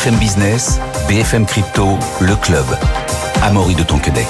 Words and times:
BFM 0.00 0.16
Business, 0.16 0.80
BFM 1.08 1.44
Crypto, 1.44 1.98
le 2.22 2.34
club. 2.34 2.64
Amaury 3.42 3.74
de 3.74 3.82
Tonquedec. 3.82 4.26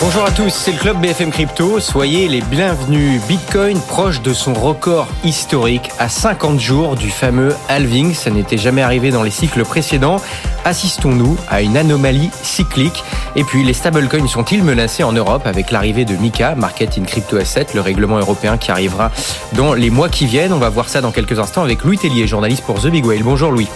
Bonjour 0.00 0.22
à 0.26 0.30
tous, 0.30 0.50
c'est 0.50 0.72
le 0.72 0.76
club 0.76 1.00
BFM 1.00 1.30
Crypto. 1.30 1.80
Soyez 1.80 2.28
les 2.28 2.42
bienvenus. 2.42 3.22
Bitcoin 3.26 3.80
proche 3.80 4.20
de 4.20 4.34
son 4.34 4.52
record 4.52 5.08
historique 5.24 5.88
à 5.98 6.10
50 6.10 6.60
jours 6.60 6.94
du 6.94 7.08
fameux 7.08 7.56
halving. 7.70 8.12
Ça 8.12 8.28
n'était 8.28 8.58
jamais 8.58 8.82
arrivé 8.82 9.10
dans 9.10 9.22
les 9.22 9.30
cycles 9.30 9.64
précédents. 9.64 10.20
Assistons-nous 10.66 11.38
à 11.48 11.62
une 11.62 11.78
anomalie 11.78 12.28
cyclique 12.42 13.02
Et 13.34 13.44
puis, 13.44 13.64
les 13.64 13.72
stablecoins 13.72 14.28
sont-ils 14.28 14.62
menacés 14.62 15.04
en 15.04 15.12
Europe 15.12 15.46
avec 15.46 15.70
l'arrivée 15.70 16.04
de 16.04 16.16
MICA, 16.16 16.54
Market 16.54 16.98
in 16.98 17.04
Crypto 17.04 17.38
Asset, 17.38 17.68
le 17.72 17.80
règlement 17.80 18.18
européen 18.18 18.58
qui 18.58 18.70
arrivera 18.70 19.10
dans 19.54 19.72
les 19.72 19.88
mois 19.88 20.10
qui 20.10 20.26
viennent? 20.26 20.52
On 20.52 20.58
va 20.58 20.68
voir 20.68 20.90
ça 20.90 21.00
dans 21.00 21.12
quelques 21.12 21.38
instants 21.38 21.62
avec 21.62 21.82
Louis 21.82 21.96
Tellier, 21.96 22.26
journaliste 22.26 22.64
pour 22.64 22.78
The 22.78 22.88
Big 22.88 23.06
Whale. 23.06 23.22
Bonjour 23.22 23.50
Louis. 23.50 23.68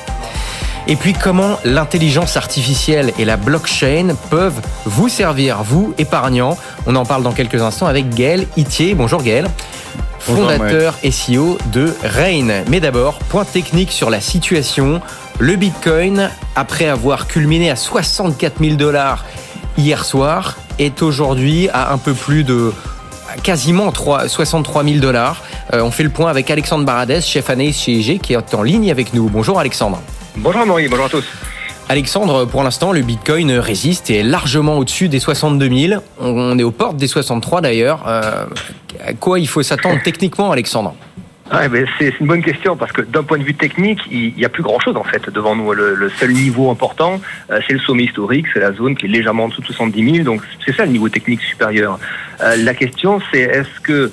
Et 0.90 0.96
puis 0.96 1.12
comment 1.12 1.56
l'intelligence 1.64 2.36
artificielle 2.36 3.12
et 3.16 3.24
la 3.24 3.36
blockchain 3.36 4.16
peuvent 4.28 4.60
vous 4.84 5.08
servir, 5.08 5.62
vous 5.62 5.94
épargnants? 5.98 6.58
On 6.84 6.96
en 6.96 7.04
parle 7.04 7.22
dans 7.22 7.30
quelques 7.30 7.62
instants 7.62 7.86
avec 7.86 8.12
Gaël 8.12 8.48
Itier. 8.56 8.96
Bonjour 8.96 9.22
Gaël. 9.22 9.48
Fondateur 10.18 10.98
et 11.04 11.12
SEO 11.12 11.58
de 11.72 11.94
Rain. 12.02 12.64
Mais 12.68 12.80
d'abord, 12.80 13.20
point 13.20 13.44
technique 13.44 13.92
sur 13.92 14.10
la 14.10 14.20
situation. 14.20 15.00
Le 15.38 15.54
Bitcoin, 15.54 16.28
après 16.56 16.88
avoir 16.88 17.28
culminé 17.28 17.70
à 17.70 17.76
64 17.76 18.60
000 18.60 18.74
dollars 18.74 19.24
hier 19.78 20.04
soir, 20.04 20.56
est 20.80 21.02
aujourd'hui 21.02 21.68
à 21.68 21.92
un 21.92 21.98
peu 21.98 22.14
plus 22.14 22.42
de 22.42 22.72
quasiment 23.44 23.92
3, 23.92 24.26
63 24.26 24.82
000 24.82 24.96
dollars. 24.96 25.44
Euh, 25.72 25.82
on 25.82 25.92
fait 25.92 26.02
le 26.02 26.10
point 26.10 26.30
avec 26.30 26.50
Alexandre 26.50 26.84
Baradès, 26.84 27.20
chef 27.20 27.48
analyse 27.48 27.76
chez 27.76 27.92
IG, 27.92 28.20
qui 28.20 28.32
est 28.32 28.54
en 28.54 28.62
ligne 28.64 28.90
avec 28.90 29.14
nous. 29.14 29.28
Bonjour 29.28 29.60
Alexandre. 29.60 30.02
Bonjour 30.42 30.64
Maurice, 30.64 30.88
bonjour 30.88 31.04
à 31.04 31.08
tous. 31.10 31.30
Alexandre, 31.90 32.46
pour 32.46 32.62
l'instant, 32.62 32.92
le 32.92 33.02
Bitcoin 33.02 33.52
résiste 33.52 34.08
et 34.08 34.20
est 34.20 34.22
largement 34.22 34.78
au-dessus 34.78 35.10
des 35.10 35.18
62 35.18 35.68
000. 35.68 36.02
On 36.18 36.58
est 36.58 36.62
aux 36.62 36.70
portes 36.70 36.96
des 36.96 37.08
63 37.08 37.60
d'ailleurs. 37.60 38.08
Euh, 38.08 38.46
à 39.04 39.12
quoi 39.12 39.38
il 39.38 39.46
faut 39.46 39.62
s'attendre 39.62 40.00
techniquement, 40.02 40.50
Alexandre? 40.50 40.94
Ah, 41.50 41.64
c'est 41.98 42.18
une 42.20 42.26
bonne 42.26 42.42
question 42.42 42.74
parce 42.74 42.90
que 42.90 43.02
d'un 43.02 43.22
point 43.22 43.36
de 43.36 43.42
vue 43.42 43.52
technique, 43.52 44.00
il 44.10 44.32
n'y 44.34 44.44
a 44.46 44.48
plus 44.48 44.62
grand-chose 44.62 44.96
en 44.96 45.04
fait 45.04 45.28
devant 45.28 45.54
nous. 45.54 45.74
Le, 45.74 46.08
seul 46.08 46.32
niveau 46.32 46.70
important, 46.70 47.20
euh, 47.50 47.60
c'est 47.66 47.74
le 47.74 47.80
sommet 47.80 48.04
historique, 48.04 48.46
c'est 48.54 48.60
la 48.60 48.72
zone 48.72 48.96
qui 48.96 49.06
est 49.06 49.10
légèrement 49.10 49.44
en 49.44 49.48
dessous 49.48 49.60
de 49.60 49.66
70 49.66 50.12
000. 50.12 50.24
Donc 50.24 50.40
c'est 50.64 50.74
ça 50.74 50.86
le 50.86 50.92
niveau 50.92 51.10
technique 51.10 51.42
supérieur. 51.42 51.98
Euh, 52.40 52.56
la 52.56 52.72
question, 52.72 53.20
c'est 53.30 53.40
est-ce 53.40 53.80
que 53.82 54.10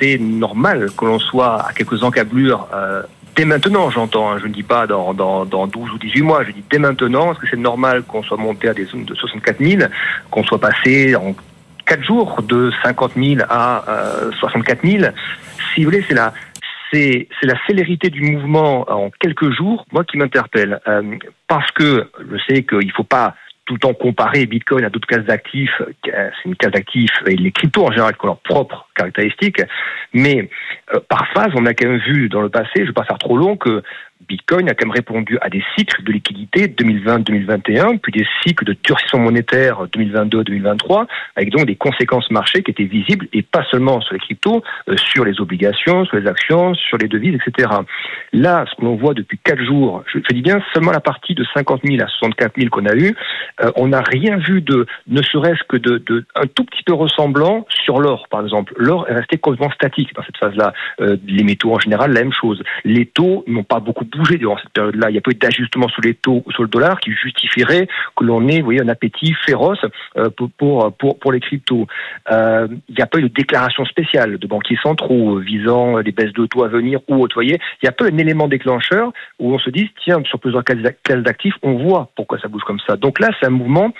c'est 0.00 0.16
normal 0.16 0.88
que 0.96 1.04
l'on 1.04 1.18
soit 1.18 1.68
à 1.68 1.74
quelques 1.74 2.02
encablures 2.02 2.66
dès 3.40 3.46
maintenant, 3.46 3.88
j'entends, 3.88 4.32
hein, 4.32 4.38
je 4.38 4.48
ne 4.48 4.52
dis 4.52 4.62
pas 4.62 4.86
dans, 4.86 5.14
dans, 5.14 5.46
dans 5.46 5.66
12 5.66 5.92
ou 5.92 5.98
18 5.98 6.20
mois, 6.20 6.44
je 6.44 6.50
dis 6.50 6.62
dès 6.68 6.78
maintenant, 6.78 7.32
est-ce 7.32 7.40
que 7.40 7.46
c'est 7.50 7.56
normal 7.56 8.02
qu'on 8.02 8.22
soit 8.22 8.36
monté 8.36 8.68
à 8.68 8.74
des 8.74 8.84
zones 8.84 9.06
de 9.06 9.14
64 9.14 9.64
000, 9.64 9.82
qu'on 10.30 10.44
soit 10.44 10.60
passé 10.60 11.16
en 11.16 11.34
4 11.86 12.04
jours 12.04 12.42
de 12.42 12.70
50 12.82 13.12
000 13.16 13.40
à 13.48 13.82
64 14.40 14.86
000 14.86 15.04
Si 15.72 15.82
vous 15.82 15.90
voulez, 15.90 16.04
c'est 16.06 16.14
la, 16.14 16.34
c'est, 16.92 17.28
la 17.42 17.54
célérité 17.66 18.10
du 18.10 18.20
mouvement 18.20 18.84
en 18.92 19.08
quelques 19.18 19.50
jours, 19.52 19.86
moi, 19.90 20.04
qui 20.04 20.18
m'interpelle. 20.18 20.78
Euh, 20.86 21.16
parce 21.48 21.70
que 21.70 22.10
je 22.30 22.36
sais 22.46 22.62
qu'il 22.64 22.88
ne 22.88 22.92
faut 22.92 23.04
pas 23.04 23.34
tout 23.64 23.72
le 23.72 23.80
temps 23.80 23.94
comparer 23.94 24.44
Bitcoin 24.44 24.84
à 24.84 24.90
d'autres 24.90 25.08
classes 25.08 25.24
d'actifs. 25.24 25.80
C'est 26.04 26.12
une 26.44 26.56
classe 26.56 26.72
d'actifs 26.72 27.22
et 27.26 27.36
les 27.36 27.52
cryptos 27.52 27.86
en 27.86 27.90
général 27.90 28.14
qui 28.18 28.24
ont 28.26 28.28
leurs 28.28 28.40
propres 28.40 28.86
caractéristiques. 29.00 29.62
Mais 30.12 30.48
euh, 30.94 31.00
par 31.08 31.26
phase, 31.32 31.50
on 31.54 31.66
a 31.66 31.74
quand 31.74 31.88
même 31.88 32.00
vu 32.00 32.28
dans 32.28 32.42
le 32.42 32.48
passé, 32.48 32.70
je 32.76 32.80
ne 32.80 32.86
vais 32.86 32.92
pas 32.92 33.04
faire 33.04 33.18
trop 33.18 33.36
long, 33.36 33.56
que 33.56 33.82
Bitcoin 34.28 34.68
a 34.68 34.74
quand 34.74 34.86
même 34.86 34.94
répondu 34.94 35.38
à 35.40 35.48
des 35.48 35.62
cycles 35.76 36.02
de 36.04 36.12
liquidité 36.12 36.68
2020-2021, 36.68 37.98
puis 37.98 38.12
des 38.12 38.26
cycles 38.44 38.64
de 38.64 38.76
durcissement 38.84 39.20
monétaire 39.20 39.86
2022-2023, 39.86 41.06
avec 41.36 41.50
donc 41.50 41.66
des 41.66 41.76
conséquences 41.76 42.30
marché 42.30 42.62
qui 42.62 42.70
étaient 42.70 42.84
visibles, 42.84 43.26
et 43.32 43.42
pas 43.42 43.64
seulement 43.70 44.00
sur 44.00 44.14
les 44.14 44.20
cryptos, 44.20 44.62
euh, 44.88 44.96
sur 44.96 45.24
les 45.24 45.40
obligations, 45.40 46.04
sur 46.04 46.16
les 46.18 46.28
actions, 46.28 46.74
sur 46.74 46.98
les 46.98 47.08
devises, 47.08 47.38
etc. 47.44 47.70
Là, 48.32 48.64
ce 48.70 48.76
que 48.76 48.84
l'on 48.84 48.96
voit 48.96 49.14
depuis 49.14 49.38
quatre 49.38 49.62
jours, 49.64 50.04
je, 50.12 50.18
dis 50.32 50.42
bien 50.42 50.62
seulement 50.74 50.92
la 50.92 51.00
partie 51.00 51.34
de 51.34 51.44
50 51.54 51.80
000 51.84 52.02
à 52.02 52.08
64 52.08 52.52
000 52.56 52.68
qu'on 52.70 52.86
a 52.86 52.94
eu, 52.94 53.16
euh, 53.62 53.72
on 53.76 53.88
n'a 53.88 54.02
rien 54.02 54.36
vu 54.36 54.60
de, 54.60 54.86
ne 55.08 55.22
serait-ce 55.22 55.64
que 55.68 55.76
de, 55.76 55.98
de, 55.98 56.24
un 56.36 56.46
tout 56.46 56.64
petit 56.64 56.82
peu 56.84 56.92
ressemblant 56.92 57.66
sur 57.84 58.00
l'or, 58.00 58.26
par 58.30 58.42
exemple. 58.42 58.74
L'or 58.90 59.08
est 59.08 59.14
resté 59.14 59.38
complètement 59.38 59.70
statique 59.70 60.12
dans 60.16 60.22
cette 60.24 60.36
phase-là. 60.36 60.72
Euh, 61.00 61.16
les 61.26 61.44
métaux 61.44 61.72
en 61.72 61.78
général, 61.78 62.12
la 62.12 62.24
même 62.24 62.32
chose. 62.32 62.60
Les 62.84 63.06
taux 63.06 63.44
n'ont 63.46 63.62
pas 63.62 63.78
beaucoup 63.78 64.04
bougé 64.04 64.36
durant 64.36 64.58
cette 64.58 64.72
période-là. 64.72 65.10
Il 65.10 65.14
y 65.14 65.18
a 65.18 65.20
pas 65.20 65.30
eu 65.30 65.34
d'ajustement 65.34 65.88
sur 65.88 66.02
les 66.02 66.14
taux 66.14 66.42
ou 66.44 66.50
sur 66.50 66.64
le 66.64 66.68
dollar 66.68 66.98
qui 66.98 67.12
justifierait 67.12 67.86
que 68.16 68.24
l'on 68.24 68.48
ait, 68.48 68.58
vous 68.58 68.64
voyez, 68.64 68.82
un 68.82 68.88
appétit 68.88 69.32
féroce 69.46 69.84
euh, 70.16 70.28
pour, 70.30 70.50
pour, 70.92 71.18
pour, 71.18 71.32
les 71.32 71.38
cryptos. 71.38 71.86
Euh, 72.32 72.66
il 72.88 72.96
n'y 72.96 73.02
a 73.02 73.06
pas 73.06 73.18
eu 73.18 73.22
de 73.22 73.28
déclaration 73.28 73.84
spéciale 73.84 74.38
de 74.38 74.46
banquiers 74.48 74.78
centraux 74.82 75.38
visant 75.38 75.98
les 75.98 76.10
baisses 76.10 76.32
de 76.32 76.46
taux 76.46 76.64
à 76.64 76.68
venir 76.68 76.98
ou 77.06 77.22
autres. 77.22 77.42
Il 77.42 77.58
y 77.82 77.86
a 77.86 77.92
pas 77.92 78.06
un 78.06 78.18
élément 78.18 78.48
déclencheur 78.48 79.12
où 79.38 79.54
on 79.54 79.58
se 79.60 79.70
dit, 79.70 79.88
tiens, 80.02 80.20
sur 80.24 80.40
plusieurs 80.40 80.64
classes 80.64 81.22
d'actifs, 81.22 81.54
on 81.62 81.74
voit 81.74 82.10
pourquoi 82.16 82.40
ça 82.40 82.48
bouge 82.48 82.64
comme 82.66 82.80
ça. 82.86 82.96
Donc 82.96 83.20
là, 83.20 83.30
c'est 83.38 83.46
un 83.46 83.50
mouvement 83.50 83.92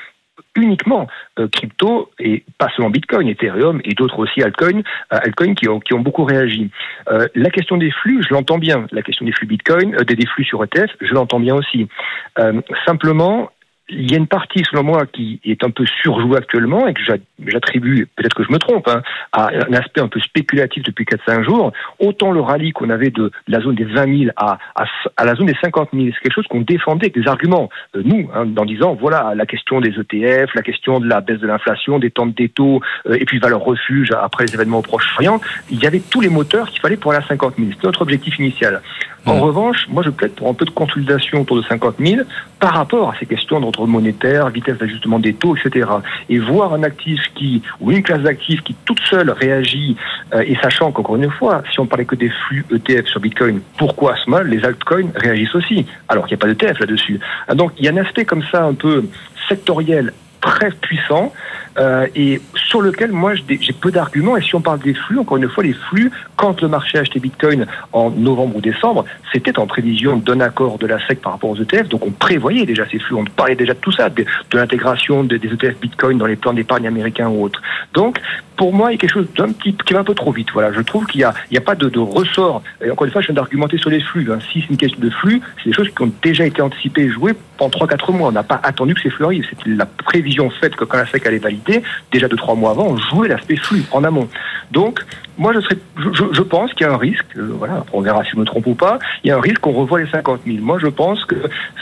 uniquement 0.57 1.07
euh, 1.39 1.49
crypto 1.49 2.11
et 2.19 2.45
pas 2.59 2.69
seulement 2.75 2.91
Bitcoin, 2.91 3.29
Ethereum 3.29 3.81
et 3.85 3.95
d'autres 3.95 4.19
aussi 4.19 4.43
altcoins, 4.43 4.83
euh, 5.13 5.19
altcoins 5.23 5.55
qui 5.55 5.69
ont, 5.69 5.81
qui 5.81 5.95
ont 5.95 6.01
beaucoup 6.01 6.25
réagi. 6.25 6.71
Euh, 7.11 7.27
la 7.35 7.51
question 7.51 7.77
des 7.77 7.91
flux, 7.91 8.23
je 8.23 8.33
l'entends 8.35 8.59
bien. 8.59 8.87
La 8.93 9.03
question 9.03 9.25
des 9.25 9.33
flux 9.33 9.47
Bitcoin, 9.47 9.97
des, 9.97 10.17
des 10.17 10.27
flux 10.27 10.45
sur 10.45 10.63
ETF, 10.63 10.91
je 11.01 11.13
l'entends 11.15 11.41
bien 11.41 11.55
aussi. 11.55 11.89
simplement, 12.87 13.51
il 13.91 14.11
y 14.11 14.15
a 14.15 14.19
une 14.19 14.27
partie, 14.27 14.63
selon 14.71 14.83
moi, 14.83 15.07
qui 15.07 15.41
est 15.45 15.63
un 15.65 15.71
peu 15.71 15.85
surjouée 16.03 16.39
actuellement 16.39 16.87
et 16.87 16.95
que 16.95 17.01
j'attribue, 17.03 18.07
peut-être 18.17 18.35
que 18.35 18.45
je 18.45 18.53
me 18.53 18.59
trompe, 18.59 18.89
hein, 18.89 19.03
à 19.33 19.49
un 19.49 19.73
aspect 19.75 20.01
un 20.01 20.09
peu 20.09 20.21
spéculatif 20.21 20.83
depuis 20.83 21.05
4-5 21.05 21.45
jours. 21.45 21.73
Autant 21.99 22.33
le 22.33 22.41
rallye 22.41 22.73
qu'on 22.73 22.91
avait 22.91 23.11
de, 23.11 23.31
la 23.49 23.61
zone 23.61 23.75
des 23.75 23.85
20 23.85 24.19
000 24.19 24.31
à, 24.37 24.59
à, 25.17 25.25
la 25.25 25.35
zone 25.35 25.47
des 25.47 25.57
50 25.61 25.91
000, 25.93 26.07
c'est 26.07 26.23
quelque 26.23 26.35
chose 26.35 26.47
qu'on 26.49 26.61
défendait 26.61 27.07
avec 27.07 27.15
des 27.15 27.29
arguments. 27.29 27.69
Euh, 27.97 28.03
nous, 28.05 28.31
hein, 28.35 28.47
en 28.57 28.65
disant, 28.65 28.95
voilà, 28.95 29.33
la 29.35 29.47
question 29.47 29.81
des 29.81 29.91
ETF, 29.91 30.55
la 30.55 30.63
question 30.63 31.01
de 31.01 31.09
la 31.09 31.21
baisse 31.21 31.41
de 31.41 31.47
l'inflation, 31.47 31.99
des 31.99 32.11
temps 32.11 32.27
des 32.27 32.49
taux, 32.49 32.81
euh, 33.07 33.17
et 33.19 33.25
puis 33.25 33.39
valeur 33.39 33.61
refuge 33.61 34.11
après 34.13 34.45
les 34.45 34.55
événements 34.55 34.79
au 34.79 34.83
Proche-Orient, 34.83 35.41
il 35.71 35.83
y 35.83 35.87
avait 35.87 36.01
tous 36.01 36.21
les 36.21 36.29
moteurs 36.29 36.69
qu'il 36.71 36.81
fallait 36.81 36.97
pour 36.97 37.13
aller 37.13 37.23
à 37.25 37.27
50 37.27 37.55
000. 37.59 37.71
C'était 37.73 37.87
notre 37.87 38.03
objectif 38.03 38.39
initial. 38.39 38.81
En 39.27 39.39
revanche, 39.39 39.87
moi, 39.89 40.03
je 40.03 40.11
plaide 40.11 40.33
pour 40.33 40.49
un 40.49 40.55
peu 40.55 40.65
de 40.65 40.71
consolidation 40.71 41.43
autour 41.43 41.57
de 41.57 41.63
50 41.63 41.97
000 41.99 42.23
par 42.59 42.75
rapport 42.75 43.11
à 43.11 43.15
ces 43.19 43.27
questions 43.27 43.61
d'ordre 43.61 43.87
monétaire, 43.87 44.49
vitesse 44.49 44.79
d'ajustement 44.79 45.19
des 45.19 45.35
taux, 45.35 45.57
etc. 45.57 45.89
Et 46.29 46.39
voir 46.39 46.73
un 46.73 46.83
actif 46.83 47.21
qui, 47.35 47.63
ou 47.81 47.91
une 47.91 48.03
classe 48.03 48.23
d'actifs 48.23 48.63
qui 48.63 48.75
toute 48.85 49.01
seule 49.01 49.31
réagit, 49.31 49.97
euh, 50.35 50.43
et 50.47 50.57
sachant 50.57 50.91
qu'encore 50.91 51.17
une 51.17 51.31
fois, 51.31 51.63
si 51.73 51.81
on 51.81 51.87
parlait 51.87 52.07
que 52.07 52.17
des 52.17 52.31
flux 52.31 52.65
ETF 52.73 53.07
sur 53.07 53.21
Bitcoin, 53.21 53.61
pourquoi 53.77 54.15
à 54.15 54.17
ce 54.17 54.31
moment 54.31 54.43
les 54.43 54.65
altcoins 54.65 55.11
réagissent 55.15 55.55
aussi, 55.55 55.87
alors 56.09 56.27
qu'il 56.27 56.37
n'y 56.37 56.43
a 56.43 56.47
pas 56.47 56.53
d'ETF 56.53 56.81
là-dessus. 56.81 57.21
Ah, 57.47 57.55
donc, 57.55 57.73
il 57.79 57.85
y 57.85 57.89
a 57.89 57.93
un 57.93 57.99
aspect 57.99 58.25
comme 58.25 58.43
ça 58.51 58.65
un 58.65 58.75
peu 58.75 59.05
sectoriel 59.49 60.13
très 60.41 60.71
puissant 60.71 61.33
euh, 61.79 62.07
et 62.15 62.41
sur 62.55 62.83
lequel 62.83 63.13
moi 63.13 63.35
j'ai 63.35 63.73
peu 63.73 63.91
d'arguments. 63.91 64.37
Et 64.37 64.43
si 64.43 64.55
on 64.55 64.61
parle 64.61 64.81
des 64.81 64.95
flux, 64.95 65.19
encore 65.19 65.37
une 65.37 65.49
fois, 65.49 65.63
les 65.63 65.73
flux, 65.73 66.11
quand 66.37 66.61
le 66.61 66.69
marché 66.69 66.99
a 66.99 67.03
acheté 67.03 67.21
Bitcoin 67.21 67.67
en 67.93 68.11
novembre 68.11 68.57
ou 68.57 68.61
décembre, 68.61 69.05
c'était 69.33 69.59
en 69.59 69.67
prévision 69.67 70.17
d'un 70.17 70.41
accord 70.41 70.79
de 70.79 70.87
la 70.87 70.99
SEC 71.07 71.21
par 71.21 71.33
rapport 71.33 71.51
aux 71.51 71.57
ETF. 71.57 71.89
Donc 71.89 72.07
on 72.07 72.11
prévoyait 72.11 72.67
déjà 72.67 72.87
ces 72.91 72.99
flux, 72.99 73.15
on 73.15 73.25
parlait 73.25 73.55
déjà 73.55 73.75
de 73.75 73.79
tout 73.79 73.93
ça, 73.93 74.09
de, 74.09 74.25
l'intégration 74.53 75.25
des 75.25 75.37
ETF 75.37 75.79
Bitcoin 75.81 76.19
dans 76.19 76.27
les 76.27 76.37
plans 76.37 76.53
d'épargne 76.53 76.87
américains 76.87 77.29
ou 77.29 77.45
autres. 77.45 77.63
Donc 77.95 78.19
pour 78.57 78.75
moi, 78.75 78.91
il 78.91 78.95
y 78.95 78.97
a 78.97 78.99
quelque 78.99 79.15
chose 79.15 79.29
d'un 79.37 79.53
petit 79.53 79.75
qui 79.75 79.95
va 79.95 80.01
un 80.01 80.05
peu 80.05 80.15
trop 80.15 80.33
vite. 80.33 80.49
Voilà, 80.53 80.73
je 80.73 80.81
trouve 80.81 81.07
qu'il 81.07 81.21
n'y 81.21 81.25
a, 81.25 81.33
a 81.33 81.61
pas 81.61 81.75
de, 81.75 81.89
de, 81.89 81.99
ressort. 81.99 82.63
Et 82.85 82.91
encore 82.91 83.07
une 83.07 83.13
fois, 83.13 83.23
je 83.23 83.29
viens 83.29 83.37
d'argumenter 83.37 83.79
sur 83.79 83.91
les 83.91 84.01
flux. 84.01 84.31
Hein. 84.31 84.39
Si 84.53 84.61
c'est 84.61 84.71
une 84.71 84.77
question 84.77 85.01
de 85.01 85.11
flux, 85.11 85.41
c'est 85.63 85.71
des 85.71 85.75
choses 85.75 85.89
qui 85.89 86.03
ont 86.03 86.13
déjà 86.23 86.45
été 86.45 86.61
anticipées 86.61 87.03
et 87.03 87.11
jouées 87.11 87.35
pendant 87.61 87.87
3-4 87.87 88.13
mois. 88.13 88.29
On 88.29 88.33
n'a 88.33 88.43
pas 88.43 88.61
attendu 88.63 88.95
que 88.95 89.03
ces 89.03 89.11
flux 89.11 89.25
arrivent. 89.25 89.47
C'était 89.49 89.71
la 89.71 89.87
prévision 89.87 90.51
faite 90.51 90.75
que 90.77 90.85
quand 90.85 90.97
la 90.97 91.07
SEC 91.07 91.27
allait 91.27 91.39
valider, 91.39 91.83
déjà 92.11 92.27
de 92.27 92.37
3 92.37 92.55
mois 92.55 92.71
avant, 92.71 92.89
on 92.89 92.97
jouait 92.97 93.29
l'aspect 93.29 93.57
flux 93.57 93.85
en 93.93 94.03
amont. 94.03 94.29
Donc, 94.71 95.01
moi, 95.39 95.53
je, 95.55 95.61
serais, 95.61 95.79
je, 95.97 96.25
je 96.33 96.43
pense 96.43 96.73
qu'il 96.75 96.87
y 96.87 96.91
a 96.91 96.93
un 96.93 96.99
risque, 96.99 97.25
euh, 97.37 97.49
voilà, 97.59 97.85
on 97.93 98.03
verra 98.03 98.23
si 98.25 98.33
je 98.33 98.37
me 98.37 98.45
trompe 98.45 98.67
ou 98.67 98.75
pas, 98.75 98.99
il 99.25 99.29
y 99.29 99.31
a 99.31 99.37
un 99.37 99.41
risque 99.41 99.61
qu'on 99.61 99.73
revoie 99.73 100.01
les 100.01 100.07
50 100.11 100.41
000. 100.47 100.59
Moi, 100.61 100.79
je 100.79 100.87
pense 100.87 101.25
que 101.25 101.37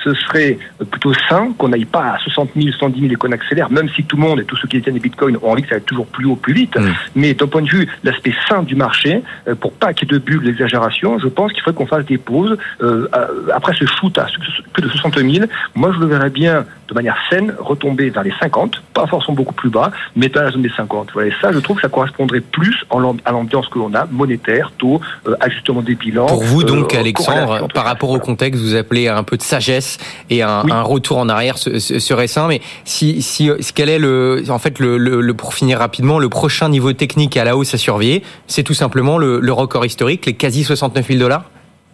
ce 0.04 0.14
serait 0.14 0.58
plutôt 0.90 1.12
sain 1.28 1.52
qu'on 1.58 1.68
n'aille 1.68 1.84
pas 1.84 2.12
à 2.12 2.18
60 2.18 2.50
000, 2.56 2.68
110 2.78 3.00
000 3.00 3.12
et 3.12 3.16
qu'on 3.16 3.32
accélère, 3.32 3.70
même 3.70 3.88
si 3.90 4.04
tout 4.04 4.16
le 4.16 4.22
monde 4.22 4.40
et 4.40 4.44
tous 4.44 4.56
ceux 4.56 4.68
qui 4.68 4.76
détiennent 4.76 4.94
des 4.94 5.00
bitcoins 5.00 5.36
ont 5.42 5.50
envie 5.50 5.62
que 5.62 5.68
ça 5.68 5.74
aille 5.74 5.82
toujours 5.82 6.06
plus 6.06 6.24
haut, 6.26 6.36
plus 6.36 6.52
vite. 6.52 6.76
Mm. 6.76 6.92
Mais 7.16 7.34
d'un 7.34 7.46
point 7.46 7.62
de 7.62 7.68
vue 7.68 7.88
l'aspect 8.04 8.34
sain 8.48 8.62
du 8.62 8.76
marché, 8.76 9.22
euh, 9.48 9.54
pour 9.54 9.72
pas 9.72 9.92
qu'il 9.92 10.08
y 10.08 10.14
ait 10.14 10.18
de 10.18 10.24
bulles, 10.24 10.44
d'exagération, 10.44 11.18
je 11.18 11.28
pense 11.28 11.52
qu'il 11.52 11.62
faudrait 11.62 11.78
qu'on 11.78 11.86
fasse 11.86 12.06
des 12.06 12.18
pauses. 12.18 12.56
Euh, 12.82 13.08
après 13.52 13.74
ce 13.74 13.86
shoot 13.86 14.16
à 14.18 14.26
plus 14.72 14.82
de 14.82 14.88
60 14.88 15.18
000, 15.18 15.46
moi, 15.74 15.92
je 15.94 15.98
le 15.98 16.06
verrais 16.06 16.30
bien 16.30 16.64
de 16.88 16.94
manière 16.94 17.16
saine 17.28 17.54
retomber 17.58 18.10
vers 18.10 18.22
les 18.22 18.32
50, 18.40 18.82
pas 18.94 19.06
forcément 19.06 19.36
beaucoup 19.36 19.54
plus 19.54 19.68
bas, 19.68 19.90
mais 20.16 20.28
dans 20.28 20.42
la 20.42 20.50
zone 20.50 20.62
des 20.62 20.70
50. 20.70 21.10
Voilà, 21.12 21.28
et 21.28 21.34
ça, 21.40 21.52
je 21.52 21.58
trouve 21.58 21.76
que 21.76 21.82
ça 21.82 21.88
correspondrait 21.88 22.40
plus 22.40 22.77
à 22.90 23.32
l'ambiance 23.32 23.68
que 23.68 23.78
l'on 23.78 23.92
a, 23.94 24.06
monétaire, 24.10 24.72
taux, 24.78 25.00
ajustement 25.40 25.82
des 25.82 25.94
bilans. 25.94 26.26
Pour 26.26 26.42
vous 26.42 26.64
donc, 26.64 26.94
Alexandre, 26.94 27.68
par 27.72 27.84
rapport 27.84 28.10
au 28.10 28.18
contexte, 28.18 28.60
vous 28.62 28.74
appelez 28.74 29.08
un 29.08 29.22
peu 29.22 29.36
de 29.36 29.42
sagesse 29.42 29.98
et 30.30 30.42
un, 30.42 30.62
retour 30.82 31.18
en 31.18 31.28
arrière 31.28 31.58
serait 31.58 32.26
sain. 32.26 32.46
Mais 32.48 32.60
si, 32.84 33.22
si, 33.22 33.50
quel 33.74 33.88
est 33.88 33.98
le, 33.98 34.44
en 34.48 34.58
fait, 34.58 34.78
le, 34.78 34.96
le, 34.98 35.34
pour 35.34 35.54
finir 35.54 35.78
rapidement, 35.78 36.18
le 36.18 36.28
prochain 36.28 36.68
niveau 36.68 36.92
technique 36.92 37.36
à 37.36 37.44
la 37.44 37.56
hausse 37.56 37.74
à 37.74 37.78
surveiller, 37.78 38.22
c'est 38.46 38.62
tout 38.62 38.74
simplement 38.74 39.18
le, 39.18 39.40
le 39.40 39.52
record 39.52 39.84
historique, 39.84 40.26
les 40.26 40.34
quasi 40.34 40.64
69 40.64 41.06
000 41.06 41.18
dollars? 41.18 41.44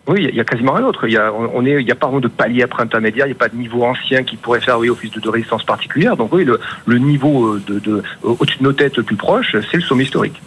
Oui, 0.06 0.26
il 0.28 0.36
y 0.36 0.40
a 0.40 0.44
quasiment 0.44 0.72
rien 0.72 0.84
d'autre. 0.84 1.06
Il 1.06 1.12
y 1.12 1.16
a, 1.16 1.28
a 1.28 1.94
pas 1.94 2.06
vraiment 2.06 2.20
de 2.20 2.28
palier 2.28 2.62
après 2.62 2.82
intermédiaire. 2.82 3.24
Il 3.26 3.30
n'y 3.30 3.34
a 3.34 3.38
pas 3.38 3.48
de 3.48 3.56
niveau 3.56 3.84
ancien 3.84 4.22
qui 4.22 4.36
pourrait 4.36 4.60
faire 4.60 4.78
office 4.78 5.10
de, 5.12 5.28
résistance 5.30 5.64
particulière. 5.64 6.16
Donc 6.16 6.32
oui, 6.32 6.44
le, 6.44 6.98
niveau 6.98 7.58
de, 7.58 7.78
de 7.78 8.02
au-dessus 8.22 8.58
de 8.58 8.64
nos 8.64 8.74
têtes 8.74 9.00
plus 9.00 9.16
proche, 9.16 9.56
c'est 9.70 9.78
le 9.78 9.82
sommet 9.82 10.04
historique. 10.04 10.40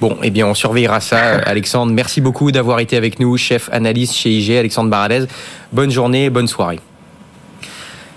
Bon, 0.00 0.16
eh 0.22 0.30
bien, 0.30 0.46
on 0.48 0.54
surveillera 0.54 1.00
ça, 1.00 1.38
Alexandre. 1.38 1.92
Merci 1.92 2.20
beaucoup 2.20 2.50
d'avoir 2.50 2.80
été 2.80 2.96
avec 2.96 3.20
nous, 3.20 3.36
chef 3.36 3.68
analyste 3.72 4.14
chez 4.14 4.30
IG, 4.30 4.50
Alexandre 4.56 4.90
Baradez. 4.90 5.26
Bonne 5.72 5.92
journée, 5.92 6.28
bonne 6.28 6.48
soirée. 6.48 6.80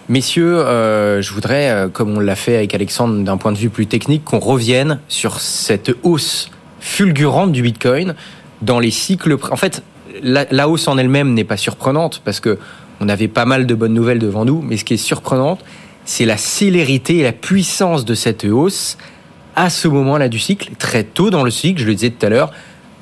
Messieurs, 0.10 0.60
euh, 0.60 1.22
je 1.22 1.34
voudrais, 1.34 1.70
euh, 1.70 1.90
comme 1.90 2.18
on 2.18 2.20
l'a 2.20 2.36
fait 2.36 2.56
avec 2.56 2.74
Alexandre 2.74 3.24
d'un 3.24 3.38
point 3.38 3.52
de 3.52 3.58
vue 3.58 3.70
plus 3.70 3.88
technique, 3.88 4.24
qu'on 4.24 4.40
revienne 4.40 5.00
sur 5.10 5.42
cette 5.42 5.92
hausse 6.04 6.50
fulgurante 6.80 7.52
du 7.52 7.62
Bitcoin 7.62 8.16
dans 8.62 8.80
les 8.80 8.92
cycles. 8.92 9.36
En 9.52 9.58
fait, 9.58 9.84
la, 10.22 10.70
hausse 10.70 10.88
en 10.88 10.98
elle-même 10.98 11.34
n'est 11.34 11.44
pas 11.44 11.58
surprenante 11.58 12.22
parce 12.24 12.40
que 12.40 12.58
on 13.00 13.10
avait 13.10 13.28
pas 13.28 13.46
mal 13.46 13.68
de 13.68 13.76
bonnes 13.76 13.94
nouvelles 13.94 14.20
devant 14.20 14.46
nous, 14.46 14.62
mais 14.62 14.78
ce 14.78 14.84
qui 14.84 14.96
est 14.96 14.98
surprenant, 14.98 15.58
c'est 16.06 16.26
la 16.26 16.38
célérité 16.38 17.18
et 17.18 17.24
la 17.24 17.32
puissance 17.32 18.06
de 18.06 18.16
cette 18.16 18.46
hausse 18.46 18.98
à 19.56 19.70
ce 19.70 19.88
moment-là 19.88 20.30
du 20.30 20.40
cycle, 20.40 20.72
très 20.78 21.04
tôt 21.04 21.30
dans 21.30 21.44
le 21.44 21.52
cycle, 21.52 21.82
je 21.82 21.88
le 21.88 21.96
disais 21.96 22.12
tout 22.12 22.26
à 22.26 22.30
l'heure, 22.30 22.52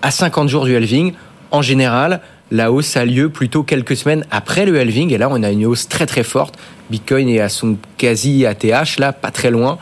à 0.01 0.11
50 0.11 0.49
jours 0.49 0.65
du 0.65 0.75
halving. 0.75 1.13
En 1.51 1.61
général, 1.61 2.21
la 2.51 2.71
hausse 2.71 2.95
a 2.97 3.05
lieu 3.05 3.29
plutôt 3.29 3.63
quelques 3.63 3.95
semaines 3.95 4.25
après 4.31 4.65
le 4.65 4.79
halving, 4.79 5.13
et 5.13 5.17
là 5.17 5.27
on 5.29 5.43
a 5.43 5.51
une 5.51 5.65
hausse 5.65 5.87
très 5.87 6.05
très 6.05 6.23
forte. 6.23 6.55
Bitcoin 6.89 7.27
est 7.29 7.39
à 7.39 7.49
son 7.49 7.77
quasi 7.97 8.45
ATH, 8.45 8.99
là, 8.99 9.13
pas 9.13 9.31
très 9.31 9.51
loin. 9.51 9.77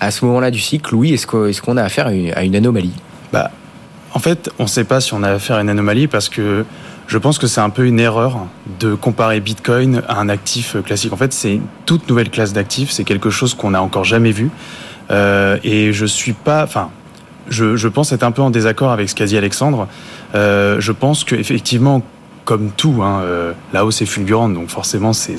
À 0.00 0.10
ce 0.10 0.24
moment-là 0.24 0.50
du 0.50 0.60
cycle, 0.60 0.94
oui, 0.94 1.12
est-ce 1.12 1.26
qu'on 1.26 1.76
a 1.76 1.82
affaire 1.82 2.06
à 2.06 2.44
une 2.44 2.56
anomalie? 2.56 2.94
Bah, 3.32 3.50
en 4.18 4.20
fait, 4.20 4.50
on 4.58 4.64
ne 4.64 4.68
sait 4.68 4.82
pas 4.82 5.00
si 5.00 5.14
on 5.14 5.22
a 5.22 5.30
affaire 5.30 5.58
à 5.58 5.60
une 5.60 5.68
anomalie 5.68 6.08
parce 6.08 6.28
que 6.28 6.64
je 7.06 7.18
pense 7.18 7.38
que 7.38 7.46
c'est 7.46 7.60
un 7.60 7.70
peu 7.70 7.86
une 7.86 8.00
erreur 8.00 8.48
de 8.80 8.96
comparer 8.96 9.38
Bitcoin 9.38 10.02
à 10.08 10.18
un 10.18 10.28
actif 10.28 10.76
classique. 10.82 11.12
En 11.12 11.16
fait, 11.16 11.32
c'est 11.32 11.54
une 11.54 11.66
toute 11.86 12.08
nouvelle 12.08 12.28
classe 12.28 12.52
d'actifs. 12.52 12.90
C'est 12.90 13.04
quelque 13.04 13.30
chose 13.30 13.54
qu'on 13.54 13.70
n'a 13.70 13.80
encore 13.80 14.02
jamais 14.02 14.32
vu. 14.32 14.50
Euh, 15.12 15.56
et 15.62 15.92
je 15.92 16.04
suis 16.04 16.32
pas, 16.32 16.64
enfin, 16.64 16.90
je, 17.48 17.76
je, 17.76 17.86
pense 17.86 18.10
être 18.10 18.24
un 18.24 18.32
peu 18.32 18.42
en 18.42 18.50
désaccord 18.50 18.90
avec 18.90 19.08
ce 19.08 19.14
qu'a 19.14 19.24
dit 19.24 19.38
Alexandre. 19.38 19.86
Euh, 20.34 20.80
je 20.80 20.90
pense 20.90 21.22
qu'effectivement, 21.22 22.02
comme 22.48 22.70
tout, 22.70 23.02
hein, 23.02 23.20
euh, 23.24 23.52
la 23.74 23.84
hausse 23.84 24.00
est 24.00 24.06
fulgurante, 24.06 24.54
donc 24.54 24.70
forcément, 24.70 25.12
c'est, 25.12 25.36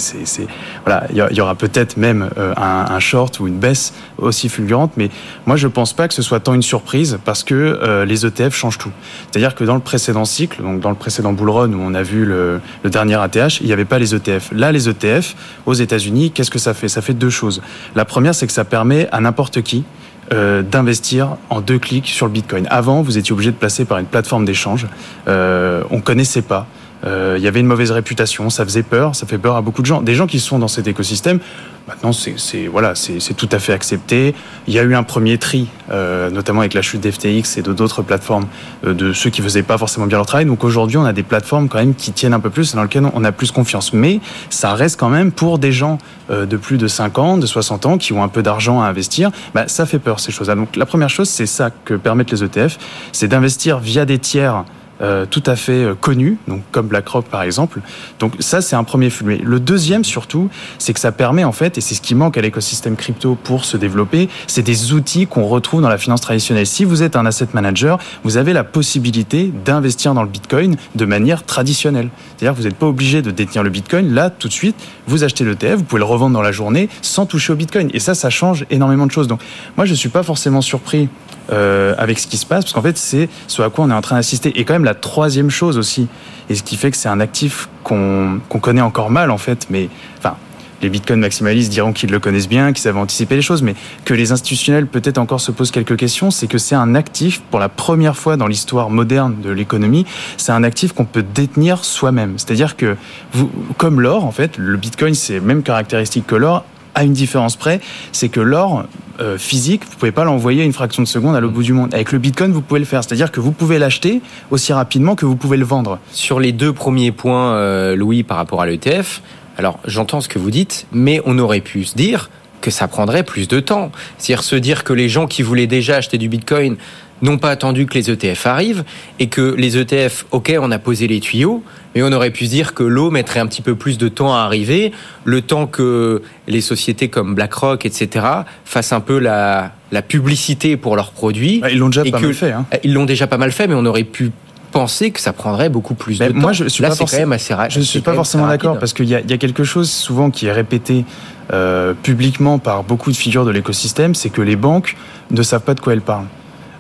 voilà, 0.86 1.08
il 1.10 1.18
y, 1.18 1.42
aura 1.42 1.56
peut-être 1.56 1.98
même 1.98 2.30
euh, 2.38 2.54
un, 2.56 3.00
short 3.00 3.40
ou 3.40 3.48
une 3.48 3.58
baisse 3.58 3.96
aussi 4.20 4.48
fulgurante, 4.48 4.92
mais 4.96 5.10
moi 5.48 5.56
je 5.56 5.68
pense 5.68 5.94
pas 5.94 6.08
que 6.08 6.14
ce 6.14 6.22
soit 6.22 6.40
tant 6.40 6.54
une 6.54 6.62
surprise 6.62 7.18
parce 7.26 7.44
que 7.44 7.56
euh, 7.56 8.06
les 8.06 8.28
ETF 8.28 8.56
changent 8.56 8.78
tout. 8.78 8.92
C'est-à-dire 9.24 9.56
que 9.56 9.64
dans 9.64 9.74
le 9.74 9.82
précédent 9.82 10.24
cycle, 10.24 10.62
donc 10.62 10.82
dans 10.82 10.92
le 10.92 10.96
précédent 10.96 11.34
bull 11.34 11.50
run 11.50 11.74
où 11.74 11.82
on 11.82 11.96
a 11.96 12.04
vu 12.04 12.26
le, 12.26 12.62
le 12.84 12.90
dernier 12.92 13.16
ATH, 13.16 13.60
il 13.62 13.66
n'y 13.66 13.74
avait 13.74 13.86
pas 13.86 13.98
les 13.98 14.14
ETF. 14.14 14.52
Là, 14.52 14.72
les 14.72 14.88
ETF 14.88 15.36
aux 15.66 15.74
États-Unis, 15.74 16.30
qu'est-ce 16.30 16.52
que 16.52 16.60
ça 16.60 16.76
fait? 16.76 16.90
Ça 16.90 17.02
fait 17.02 17.16
deux 17.16 17.32
choses. 17.32 17.64
La 17.96 18.06
première, 18.06 18.36
c'est 18.36 18.46
que 18.46 18.54
ça 18.54 18.66
permet 18.66 19.10
à 19.12 19.20
n'importe 19.20 19.64
qui 19.64 19.84
d'investir 20.32 21.38
en 21.50 21.60
deux 21.60 21.80
clics 21.80 22.08
sur 22.08 22.28
le 22.28 22.32
Bitcoin. 22.32 22.68
Avant, 22.70 23.02
vous 23.02 23.18
étiez 23.18 23.34
obligé 23.34 23.50
de 23.50 23.56
placer 23.56 23.84
par 23.84 23.98
une 23.98 24.06
plateforme 24.06 24.46
d'échange. 24.46 24.86
Euh, 25.28 25.82
on 25.90 26.02
connaissait 26.02 26.44
pas. 26.44 26.68
Euh, 27.06 27.36
il 27.38 27.44
y 27.44 27.48
avait 27.48 27.60
une 27.60 27.66
mauvaise 27.66 27.92
réputation, 27.92 28.50
ça 28.50 28.66
faisait 28.66 28.84
peur, 28.84 29.16
ça 29.16 29.26
fait 29.26 29.38
peur 29.38 29.56
à 29.56 29.62
beaucoup 29.62 29.82
de 29.82 29.88
gens. 29.88 30.02
Des 30.02 30.16
gens 30.16 30.28
qui 30.28 30.40
sont 30.40 30.60
dans 30.60 30.68
cet 30.68 30.88
écosystème, 30.88 31.40
maintenant 31.88 32.12
c'est 32.14 32.68
voilà, 32.68 32.94
c'est 32.96 33.34
tout 33.36 33.50
à 33.52 33.60
fait 33.60 33.74
accepté. 33.74 34.36
Il 34.68 34.74
y 34.74 34.80
a 34.80 34.84
eu 34.84 34.96
un 34.96 35.04
premier 35.04 35.38
tri, 35.38 35.68
euh, 35.92 36.30
notamment 36.30 36.60
avec 36.60 36.74
la 36.74 36.82
chute 36.82 37.02
d'FTX 37.02 37.58
et 37.58 37.62
d'autres 37.62 38.02
plateformes, 38.02 38.48
euh, 38.86 38.94
de 38.94 39.14
ceux 39.14 39.30
qui 39.30 39.42
faisaient 39.42 39.64
pas 39.64 39.78
forcément 39.78 40.08
bien 40.08 40.18
leur 40.18 40.26
travail. 40.26 40.46
Donc 40.46 40.64
aujourd'hui, 40.64 40.98
on 40.98 41.06
a 41.06 41.14
des 41.14 41.24
plateformes 41.24 41.70
quand 41.70 41.80
même 41.80 41.96
qui 41.96 42.12
tiennent 42.12 42.34
un 42.34 42.40
peu 42.40 42.50
plus 42.50 42.74
et 42.74 42.76
dans 42.76 42.84
lesquelles 42.84 43.10
on 43.14 43.24
a 43.24 43.32
plus 43.32 43.52
confiance. 43.52 43.94
Mais 43.94 44.20
ça 44.50 44.74
reste 44.74 45.00
quand 45.00 45.10
même 45.10 45.32
pour 45.32 45.60
des 45.60 45.72
gens 45.72 45.98
de 46.30 46.58
plus 46.58 46.78
de 46.78 46.88
5 46.88 47.18
ans, 47.18 47.38
de 47.38 47.46
60 47.48 47.86
ans, 47.88 47.98
qui 47.98 48.14
ont 48.14 48.24
un 48.24 48.28
peu 48.28 48.44
d'argent 48.44 48.82
à 48.82 48.86
investir, 48.86 49.32
bah, 49.56 49.68
ça 49.68 49.88
fait 49.88 49.98
peur 49.98 50.20
ces 50.20 50.32
choses-là. 50.32 50.54
Donc 50.54 50.76
la 50.76 50.86
première 50.86 51.10
chose, 51.10 51.28
c'est 51.28 51.48
ça 51.48 51.72
que 51.86 51.96
permettent 51.96 52.32
les 52.32 52.44
ETF, 52.44 52.78
c'est 53.14 53.28
d'investir 53.28 53.80
via 53.80 54.06
des 54.06 54.20
tiers 54.20 54.64
euh, 55.02 55.26
tout 55.26 55.44
à 55.46 55.56
fait 55.56 55.84
euh, 55.84 55.96
connus, 55.96 56.38
donc 56.48 56.62
comme 56.72 56.88
BlackRock 56.88 57.26
par 57.26 57.44
exemple. 57.44 57.82
Donc 58.20 58.34
ça, 58.40 58.62
c'est 58.62 58.76
un 58.76 58.84
premier 58.84 59.10
flux. 59.10 59.38
Le 59.38 59.60
deuxième 59.60 60.04
surtout, 60.04 60.50
c'est 60.78 60.94
que 60.94 61.00
ça 61.00 61.12
permet 61.12 61.44
en 61.44 61.52
fait, 61.52 61.78
et 61.78 61.82
c'est 61.82 61.96
ce 61.96 62.02
qui 62.02 62.16
manque 62.16 62.38
à 62.38 62.42
l'écosystème 62.42 62.96
crypto 62.96 63.36
pour 63.36 63.66
se 63.66 63.78
développer, 63.78 64.30
c'est 64.48 64.62
des 64.62 64.94
outils 64.94 65.28
qu'on 65.28 65.46
retrouve 65.46 65.82
dans 65.82 65.90
la 65.90 65.98
finance 65.98 66.22
traditionnelle. 66.22 66.66
Si 66.66 66.84
vous 66.84 67.04
êtes 67.04 67.16
un 67.16 67.26
asset 67.26 67.48
manager, 67.54 67.98
vous 68.24 68.38
avez 68.38 68.54
la 68.54 68.64
possibilité 68.64 69.52
d'investir 69.66 70.14
dans 70.14 70.24
le 70.24 70.30
Bitcoin 70.30 70.76
de 70.96 71.06
manière 71.06 71.46
traditionnelle. 71.46 72.10
C'est-à-dire 72.38 72.54
que 72.56 72.62
vous 72.62 72.68
n'êtes 72.68 72.78
pas 72.78 72.88
obligé 72.88 73.22
de 73.22 73.32
détenir 73.32 73.64
le 73.64 73.70
Bitcoin. 73.70 74.14
Là, 74.14 74.30
tout 74.30 74.48
de 74.48 74.54
suite, 74.54 74.76
vous 75.08 75.24
achetez 75.24 75.44
l'ETF, 75.44 75.76
vous 75.76 75.84
pouvez 75.84 76.00
le 76.00 76.06
revendre 76.06 76.34
dans 76.34 76.42
la 76.42 76.52
journée 76.52 76.90
sans 77.02 77.26
toucher 77.26 77.54
au 77.54 77.56
Bitcoin. 77.56 77.90
Et 77.94 78.00
ça, 78.00 78.16
ça 78.16 78.30
change 78.30 78.66
énormément 78.70 79.08
de 79.08 79.12
choses. 79.12 79.28
Donc 79.28 79.42
moi, 79.78 79.86
je 79.86 79.94
suis 79.94 80.10
pas 80.10 80.24
forcément 80.24 80.62
surpris 80.62 81.10
euh, 81.52 81.94
avec 81.98 82.20
ce 82.20 82.28
qui 82.28 82.38
se 82.38 82.46
passe, 82.46 82.66
parce 82.66 82.74
qu'en 82.74 82.82
fait, 82.82 82.98
c'est 82.98 83.30
ce 83.48 83.62
à 83.62 83.70
quoi 83.70 83.86
on 83.86 83.90
est 83.90 83.94
en 83.94 84.02
train 84.02 84.16
d'assister. 84.16 84.60
Et 84.60 84.66
quand 84.66 84.74
même, 84.74 84.84
la 84.84 84.96
troisième 84.96 85.50
chose 85.50 85.78
aussi, 85.78 86.08
et 86.50 86.56
ce 86.56 86.64
qui 86.64 86.78
fait 86.78 86.92
que 86.92 86.98
c'est 86.98 87.10
un 87.10 87.20
actif 87.20 87.70
qu'on 87.84 88.40
connaît 88.62 88.82
encore 88.82 89.10
mal, 89.10 89.32
en 89.32 89.38
fait, 89.38 89.68
mais 89.70 89.90
enfin, 90.18 90.36
les 90.82 90.90
bitcoins 90.90 91.20
maximalistes 91.20 91.72
diront 91.72 91.94
qu'ils 91.94 92.12
le 92.12 92.20
connaissent 92.20 92.48
bien, 92.48 92.72
qu'ils 92.72 92.84
savent 92.84 92.98
anticiper 92.98 93.36
les 93.36 93.42
choses, 93.42 93.62
mais 93.62 93.76
que 94.06 94.14
les 94.14 94.32
institutionnels 94.32 94.88
peut-être 94.88 95.18
encore 95.18 95.42
se 95.42 95.52
posent 95.52 95.72
quelques 95.72 95.98
questions, 95.98 96.32
c'est 96.32 96.48
que 96.48 96.58
c'est 96.58 96.76
un 96.76 96.96
actif, 96.96 97.42
pour 97.52 97.60
la 97.60 97.70
première 97.70 98.16
fois 98.16 98.38
dans 98.38 98.48
l'histoire 98.48 98.90
moderne 98.90 99.36
de 99.42 99.50
l'économie, 99.50 100.06
c'est 100.38 100.52
un 100.52 100.64
actif 100.64 100.94
qu'on 100.94 101.06
peut 101.06 101.24
détenir 101.24 101.84
soi-même. 101.84 102.36
C'est-à-dire 102.38 102.78
que, 102.78 102.96
vous, 103.34 103.52
comme 103.78 104.02
l'or, 104.02 104.26
en 104.26 104.32
fait, 104.32 104.58
le 104.58 104.78
bitcoin, 104.78 105.14
c'est 105.14 105.40
même 105.40 105.64
caractéristique 105.64 106.28
que 106.28 106.36
l'or, 106.36 106.64
à 106.96 107.04
une 107.04 107.14
différence 107.14 107.56
près, 107.56 107.82
c'est 108.12 108.30
que 108.30 108.40
l'or 108.40 108.86
euh, 109.20 109.38
physique, 109.38 109.84
vous 109.90 109.98
pouvez 109.98 110.12
pas 110.12 110.24
l'envoyer 110.24 110.64
une 110.64 110.74
fraction 110.74 111.04
de 111.04 111.08
seconde 111.08 111.36
à 111.36 111.40
l'autre 111.40 111.54
bout 111.54 111.64
du 111.64 111.74
monde. 111.74 111.94
Avec 111.94 112.12
le 112.12 112.20
Bitcoin, 112.20 112.52
vous 112.52 112.62
pouvez 112.62 112.80
le 112.80 112.86
faire. 112.86 113.04
C'est-à-dire 113.04 113.32
que 113.32 113.40
vous 113.40 113.52
pouvez 113.52 113.80
l'acheter 113.80 114.22
aussi 114.50 114.72
rapidement 114.72 115.16
que 115.16 115.26
vous 115.26 115.36
pouvez 115.36 115.58
le 115.58 115.66
vendre. 115.66 116.00
Sur 116.12 116.40
les 116.40 116.52
deux 116.52 116.74
premiers 116.74 117.12
points, 117.12 117.54
euh, 117.54 117.96
Louis, 117.96 118.24
par 118.24 118.38
rapport 118.38 118.62
à 118.62 118.66
l'ETF, 118.66 119.22
alors 119.58 119.80
j'entends 119.86 120.22
ce 120.22 120.30
que 120.30 120.40
vous 120.40 120.52
dites, 120.52 120.88
mais 120.92 121.22
on 121.26 121.38
aurait 121.38 121.60
pu 121.60 121.84
se 121.84 121.96
dire 121.96 122.30
que 122.62 122.72
ça 122.72 122.88
prendrait 122.88 123.24
plus 123.24 123.48
de 123.48 123.60
temps. 123.60 123.92
C'est-à-dire 124.18 124.44
se 124.44 124.56
dire 124.56 124.84
que 124.84 124.94
les 124.94 125.10
gens 125.10 125.28
qui 125.28 125.42
voulaient 125.42 125.68
déjà 125.68 125.98
acheter 125.98 126.18
du 126.18 126.30
Bitcoin 126.30 126.78
n'ont 127.22 127.38
pas 127.38 127.50
attendu 127.50 127.86
que 127.86 127.96
les 127.96 128.10
ETF 128.10 128.46
arrivent 128.46 128.84
et 129.20 129.28
que 129.28 129.56
les 129.58 129.78
ETF, 129.78 130.26
ok, 130.32 130.54
on 130.60 130.72
a 130.72 130.80
posé 130.80 131.08
les 131.08 131.20
tuyaux, 131.20 131.64
mais 131.96 132.04
on 132.04 132.12
aurait 132.12 132.32
pu 132.32 132.46
se 132.46 132.52
dire 132.52 132.74
que 132.74 132.84
l'eau 132.84 133.12
mettrait 133.12 133.40
un 133.40 133.48
petit 133.48 133.62
peu 133.62 133.76
plus 133.76 133.98
de 133.98 134.08
temps 134.08 134.34
à 134.34 134.40
arriver, 134.40 134.92
le 135.26 135.42
temps 135.42 135.68
que 135.68 136.22
les 136.48 136.62
sociétés 136.62 137.10
comme 137.10 137.36
BlackRock, 137.36 137.86
etc., 137.86 138.26
fassent 138.66 138.94
un 138.94 139.02
peu 139.02 139.20
la, 139.20 139.72
la 139.92 140.02
publicité 140.02 140.78
pour 140.78 140.96
leurs 140.96 141.12
produits. 141.12 141.62
Ils 141.72 141.78
l'ont 141.78 141.90
déjà 141.90 142.04
pas 142.06 142.20
mal 142.20 142.34
fait. 142.34 142.52
Hein. 142.52 142.66
Ils 142.84 142.94
l'ont 142.94 143.06
déjà 143.06 143.28
pas 143.28 143.38
mal 143.38 143.52
fait, 143.52 143.68
mais 143.68 143.76
on 143.76 143.86
aurait 143.86 144.04
pu 144.04 144.32
penser 144.72 145.12
que 145.12 145.20
ça 145.20 145.34
prendrait 145.34 145.70
beaucoup 145.70 145.96
plus 145.96 146.20
de 146.20 146.28
temps. 146.28 146.34
Moi, 146.36 146.54
je 146.54 146.66
suis 146.66 146.84
Là, 146.84 146.92
c'est 146.92 147.06
quand 147.06 147.18
même 147.18 147.34
assez 147.34 147.56
Je 147.70 147.80
ne 147.80 147.84
suis 147.84 148.02
pas 148.02 148.14
forcément 148.14 148.48
d'accord 148.48 148.78
parce 148.78 148.94
qu'il 148.94 149.06
y, 149.06 149.10
y, 149.10 149.34
a 149.34 149.38
quelque 149.38 149.64
chose 149.64 149.90
souvent 149.90 150.30
qui 150.30 150.46
est 150.46 150.52
répété 150.52 151.06
euh, 151.52 151.96
publiquement 152.04 152.60
par 152.60 152.84
beaucoup 152.84 153.12
de 153.12 153.18
figures 153.18 153.46
de 153.46 153.52
l'écosystème, 153.52 154.14
c'est 154.14 154.30
que 154.30 154.42
les 154.42 154.56
banques 154.56 154.96
ne 155.32 155.42
savent 155.42 155.64
pas 155.64 155.74
de 155.74 155.80
quoi 155.80 155.94
elles 155.94 156.02
parlent. 156.02 156.28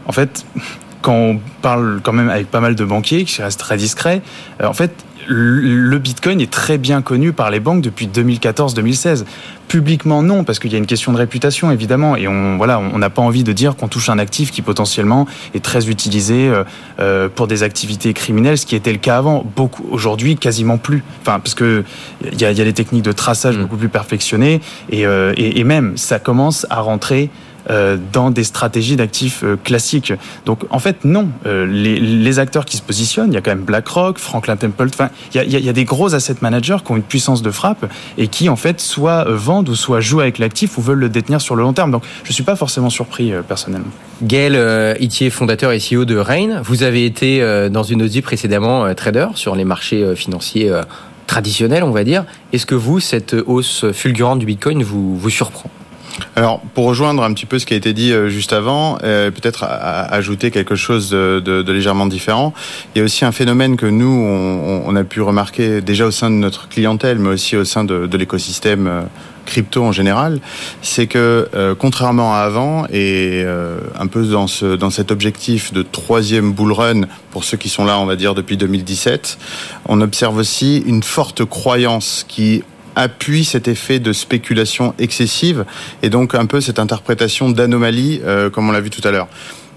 En 0.09 0.11
fait, 0.11 0.43
quand 1.03 1.13
on 1.13 1.39
parle 1.61 2.01
quand 2.01 2.13
même 2.13 2.29
avec 2.29 2.49
pas 2.49 2.61
mal 2.61 2.73
de 2.73 2.83
banquiers, 2.83 3.25
qui 3.25 3.43
restent 3.43 3.59
très 3.59 3.77
discrets, 3.77 4.23
euh, 4.59 4.65
en 4.65 4.73
fait, 4.73 4.91
le 5.27 5.99
Bitcoin 5.99 6.41
est 6.41 6.49
très 6.49 6.79
bien 6.79 7.03
connu 7.03 7.31
par 7.31 7.51
les 7.51 7.59
banques 7.59 7.81
depuis 7.81 8.07
2014-2016. 8.07 9.25
Publiquement, 9.67 10.23
non, 10.23 10.43
parce 10.43 10.57
qu'il 10.57 10.71
y 10.71 10.75
a 10.75 10.79
une 10.79 10.87
question 10.87 11.11
de 11.11 11.17
réputation, 11.17 11.69
évidemment, 11.69 12.15
et 12.15 12.27
on 12.27 12.57
voilà, 12.57 12.79
on 12.79 12.97
n'a 12.97 13.11
pas 13.11 13.21
envie 13.21 13.43
de 13.43 13.53
dire 13.53 13.75
qu'on 13.75 13.87
touche 13.87 14.09
un 14.09 14.17
actif 14.17 14.49
qui 14.49 14.63
potentiellement 14.63 15.27
est 15.53 15.63
très 15.63 15.89
utilisé 15.89 16.49
euh, 16.49 16.63
euh, 16.99 17.29
pour 17.29 17.45
des 17.45 17.61
activités 17.61 18.15
criminelles, 18.15 18.57
ce 18.57 18.65
qui 18.65 18.75
était 18.75 18.91
le 18.91 18.97
cas 18.97 19.17
avant. 19.17 19.45
Beaucoup 19.55 19.85
aujourd'hui, 19.91 20.37
quasiment 20.37 20.79
plus. 20.79 21.03
Enfin, 21.21 21.39
parce 21.39 21.53
que 21.53 21.83
il 22.23 22.41
y 22.41 22.45
a, 22.45 22.51
y 22.51 22.61
a, 22.61 22.65
des 22.65 22.73
techniques 22.73 23.03
de 23.03 23.11
traçage 23.11 23.55
mmh. 23.55 23.61
beaucoup 23.61 23.77
plus 23.77 23.89
perfectionnées, 23.89 24.59
et, 24.89 25.03
et, 25.03 25.59
et 25.59 25.63
même 25.63 25.97
ça 25.97 26.17
commence 26.17 26.65
à 26.71 26.81
rentrer 26.81 27.29
dans 27.67 28.31
des 28.31 28.43
stratégies 28.43 28.95
d'actifs 28.95 29.43
euh, 29.43 29.57
classiques. 29.63 30.13
Donc 30.45 30.61
en 30.69 30.79
fait 30.79 31.05
non, 31.05 31.29
euh, 31.45 31.65
les, 31.65 32.39
acteurs 32.39 32.65
qui 32.65 32.77
se 32.77 32.81
positionnent, 32.81 33.31
il 33.31 33.35
y 33.35 33.37
a 33.37 33.41
quand 33.41 33.51
même 33.51 33.65
BlackRock, 33.65 34.17
Franklin 34.17 34.55
Templeton, 34.55 35.09
il 35.33 35.37
y, 35.37 35.39
a, 35.39 35.43
il 35.43 35.65
y 35.65 35.69
a 35.69 35.73
des 35.73 35.83
gros 35.83 36.13
asset 36.13 36.35
managers 36.41 36.77
qui 36.85 36.91
ont 36.91 36.95
une 36.95 37.03
puissance 37.03 37.41
de 37.41 37.51
frappe 37.51 37.85
et 38.17 38.27
qui 38.27 38.49
en 38.49 38.55
fait 38.55 38.79
soit 38.79 39.25
vendent 39.27 39.69
ou 39.69 39.75
soit 39.75 39.99
jouent 39.99 40.21
avec 40.21 40.37
l'actif 40.37 40.77
ou 40.77 40.81
veulent 40.81 40.99
le 40.99 41.09
détenir 41.09 41.41
sur 41.41 41.55
le 41.55 41.63
long 41.63 41.73
terme. 41.73 41.91
Donc 41.91 42.03
je 42.23 42.31
suis 42.31 42.43
pas 42.43 42.55
forcément 42.55 42.89
surpris 42.89 43.33
personnellement. 43.47 43.89
Gaël 44.21 44.53
euh, 44.55 44.93
Itier, 44.99 45.29
fondateur 45.29 45.71
et 45.71 45.79
CEO 45.79 46.05
de 46.05 46.17
Rain, 46.17 46.61
vous 46.63 46.83
avez 46.83 47.05
été 47.05 47.41
dans 47.71 47.83
une 47.83 48.03
audit 48.03 48.21
précédemment 48.21 48.93
trader 48.93 49.27
sur 49.35 49.55
les 49.55 49.65
marchés 49.65 50.15
financiers 50.15 50.71
traditionnels, 51.27 51.83
on 51.83 51.91
va 51.91 52.03
dire. 52.03 52.25
Est-ce 52.53 52.65
que 52.65 52.75
vous, 52.75 52.99
cette 52.99 53.35
hausse 53.45 53.85
fulgurante 53.91 54.39
du 54.39 54.45
Bitcoin 54.45 54.83
vous 54.83 55.29
surprend? 55.29 55.69
Alors, 56.35 56.61
pour 56.73 56.85
rejoindre 56.85 57.23
un 57.23 57.33
petit 57.33 57.45
peu 57.45 57.59
ce 57.59 57.65
qui 57.65 57.73
a 57.73 57.77
été 57.77 57.93
dit 57.93 58.11
euh, 58.11 58.29
juste 58.29 58.53
avant, 58.53 58.97
euh, 59.03 59.31
peut-être 59.31 59.63
ajouter 59.63 60.51
quelque 60.51 60.75
chose 60.75 61.09
de, 61.09 61.41
de, 61.43 61.61
de, 61.61 61.71
légèrement 61.71 62.05
différent. 62.05 62.53
Il 62.93 62.99
y 62.99 63.01
a 63.01 63.05
aussi 63.05 63.25
un 63.25 63.31
phénomène 63.31 63.77
que 63.77 63.85
nous, 63.85 64.07
on, 64.07 64.83
on, 64.85 64.95
a 64.95 65.03
pu 65.03 65.21
remarquer 65.21 65.81
déjà 65.81 66.05
au 66.05 66.11
sein 66.11 66.29
de 66.29 66.35
notre 66.35 66.69
clientèle, 66.69 67.19
mais 67.19 67.29
aussi 67.29 67.55
au 67.55 67.65
sein 67.65 67.83
de, 67.83 68.07
de 68.07 68.17
l'écosystème 68.17 68.87
euh, 68.87 69.01
crypto 69.49 69.83
en 69.83 69.91
général, 69.91 70.39
c'est 70.81 71.07
que 71.07 71.49
euh, 71.55 71.75
contrairement 71.77 72.33
à 72.33 72.39
avant 72.39 72.85
et 72.85 73.43
euh, 73.43 73.79
un 73.99 74.07
peu 74.07 74.23
dans 74.25 74.47
ce 74.47 74.75
dans 74.75 74.91
cet 74.91 75.11
objectif 75.11 75.73
de 75.73 75.81
troisième 75.81 76.53
bull 76.53 76.71
run 76.71 77.01
pour 77.31 77.43
ceux 77.43 77.57
qui 77.57 77.67
sont 77.67 77.83
là, 77.83 77.99
on 77.99 78.05
va 78.05 78.15
dire 78.15 78.35
depuis 78.35 78.57
2017, 78.57 79.37
on 79.87 80.01
observe 80.01 80.37
aussi 80.37 80.77
une 80.85 81.03
forte 81.03 81.43
croyance 81.43 82.25
qui 82.27 82.63
appuie 82.95 83.45
cet 83.45 83.67
effet 83.67 83.99
de 83.99 84.13
spéculation 84.13 84.93
excessive 84.99 85.65
et 86.03 86.09
donc 86.09 86.35
un 86.35 86.45
peu 86.45 86.61
cette 86.61 86.79
interprétation 86.79 87.49
d'anomalie, 87.49 88.21
euh, 88.23 88.49
comme 88.49 88.69
on 88.69 88.71
l'a 88.71 88.81
vu 88.81 88.89
tout 88.89 89.05
à 89.07 89.11
l'heure. 89.11 89.27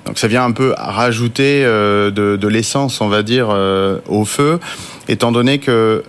Donc 0.05 0.19
ça 0.19 0.27
vient 0.27 0.45
un 0.45 0.51
peu 0.51 0.75
rajouter 0.77 1.63
euh, 1.65 2.11
de, 2.11 2.49
l'essence, 2.49 3.01
on 3.01 3.09
va 3.09 3.23
dire, 3.23 3.49
euh, 3.51 3.99
au 4.09 4.25
feu, 4.25 4.59
étant 5.07 5.31
donné 5.31 5.59
que 5.59 6.03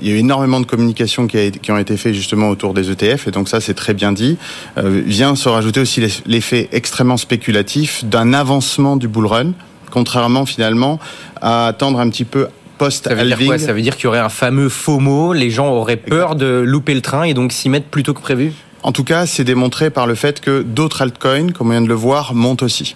il 0.00 0.08
y 0.08 0.10
a 0.10 0.14
eu 0.14 0.18
énormément 0.18 0.58
de 0.58 0.64
communications 0.64 1.26
qui, 1.26 1.50
qui, 1.50 1.70
ont 1.70 1.76
été 1.76 1.98
faites 1.98 2.14
justement 2.14 2.48
autour 2.48 2.72
des 2.72 2.90
ETF, 2.90 3.28
et 3.28 3.30
donc 3.32 3.50
ça 3.50 3.60
c'est 3.60 3.74
très 3.74 3.92
bien 3.92 4.12
dit. 4.12 4.38
Vient 4.76 5.36
se 5.36 5.50
rajouter 5.50 5.80
aussi 5.80 6.02
l'effet 6.24 6.70
extrêmement 6.72 7.18
spéculatif 7.18 8.06
d'un 8.06 8.32
avancement 8.32 8.96
du 8.96 9.06
bull 9.06 9.26
run, 9.26 9.52
contrairement 9.90 10.46
finalement 10.46 10.98
à 11.42 11.66
attendre 11.66 12.00
un 12.00 12.08
petit 12.08 12.24
peu 12.24 12.48
ça 12.90 13.14
veut 13.14 13.24
dire 13.24 13.38
quoi? 13.46 13.58
Ça 13.58 13.72
veut 13.72 13.82
dire 13.82 13.96
qu'il 13.96 14.04
y 14.04 14.08
aurait 14.08 14.18
un 14.18 14.28
fameux 14.28 14.68
FOMO, 14.68 15.32
les 15.32 15.50
gens 15.50 15.68
auraient 15.68 15.96
peur 15.96 16.36
de 16.36 16.46
louper 16.46 16.94
le 16.94 17.00
train 17.00 17.24
et 17.24 17.34
donc 17.34 17.52
s'y 17.52 17.68
mettre 17.68 17.86
plus 17.86 18.02
tôt 18.02 18.14
que 18.14 18.20
prévu? 18.20 18.52
En 18.82 18.92
tout 18.92 19.04
cas, 19.04 19.26
c'est 19.26 19.44
démontré 19.44 19.90
par 19.90 20.06
le 20.06 20.14
fait 20.14 20.40
que 20.40 20.62
d'autres 20.62 21.02
altcoins, 21.02 21.52
comme 21.52 21.68
on 21.68 21.70
vient 21.70 21.80
de 21.80 21.88
le 21.88 21.94
voir, 21.94 22.34
montent 22.34 22.62
aussi. 22.62 22.94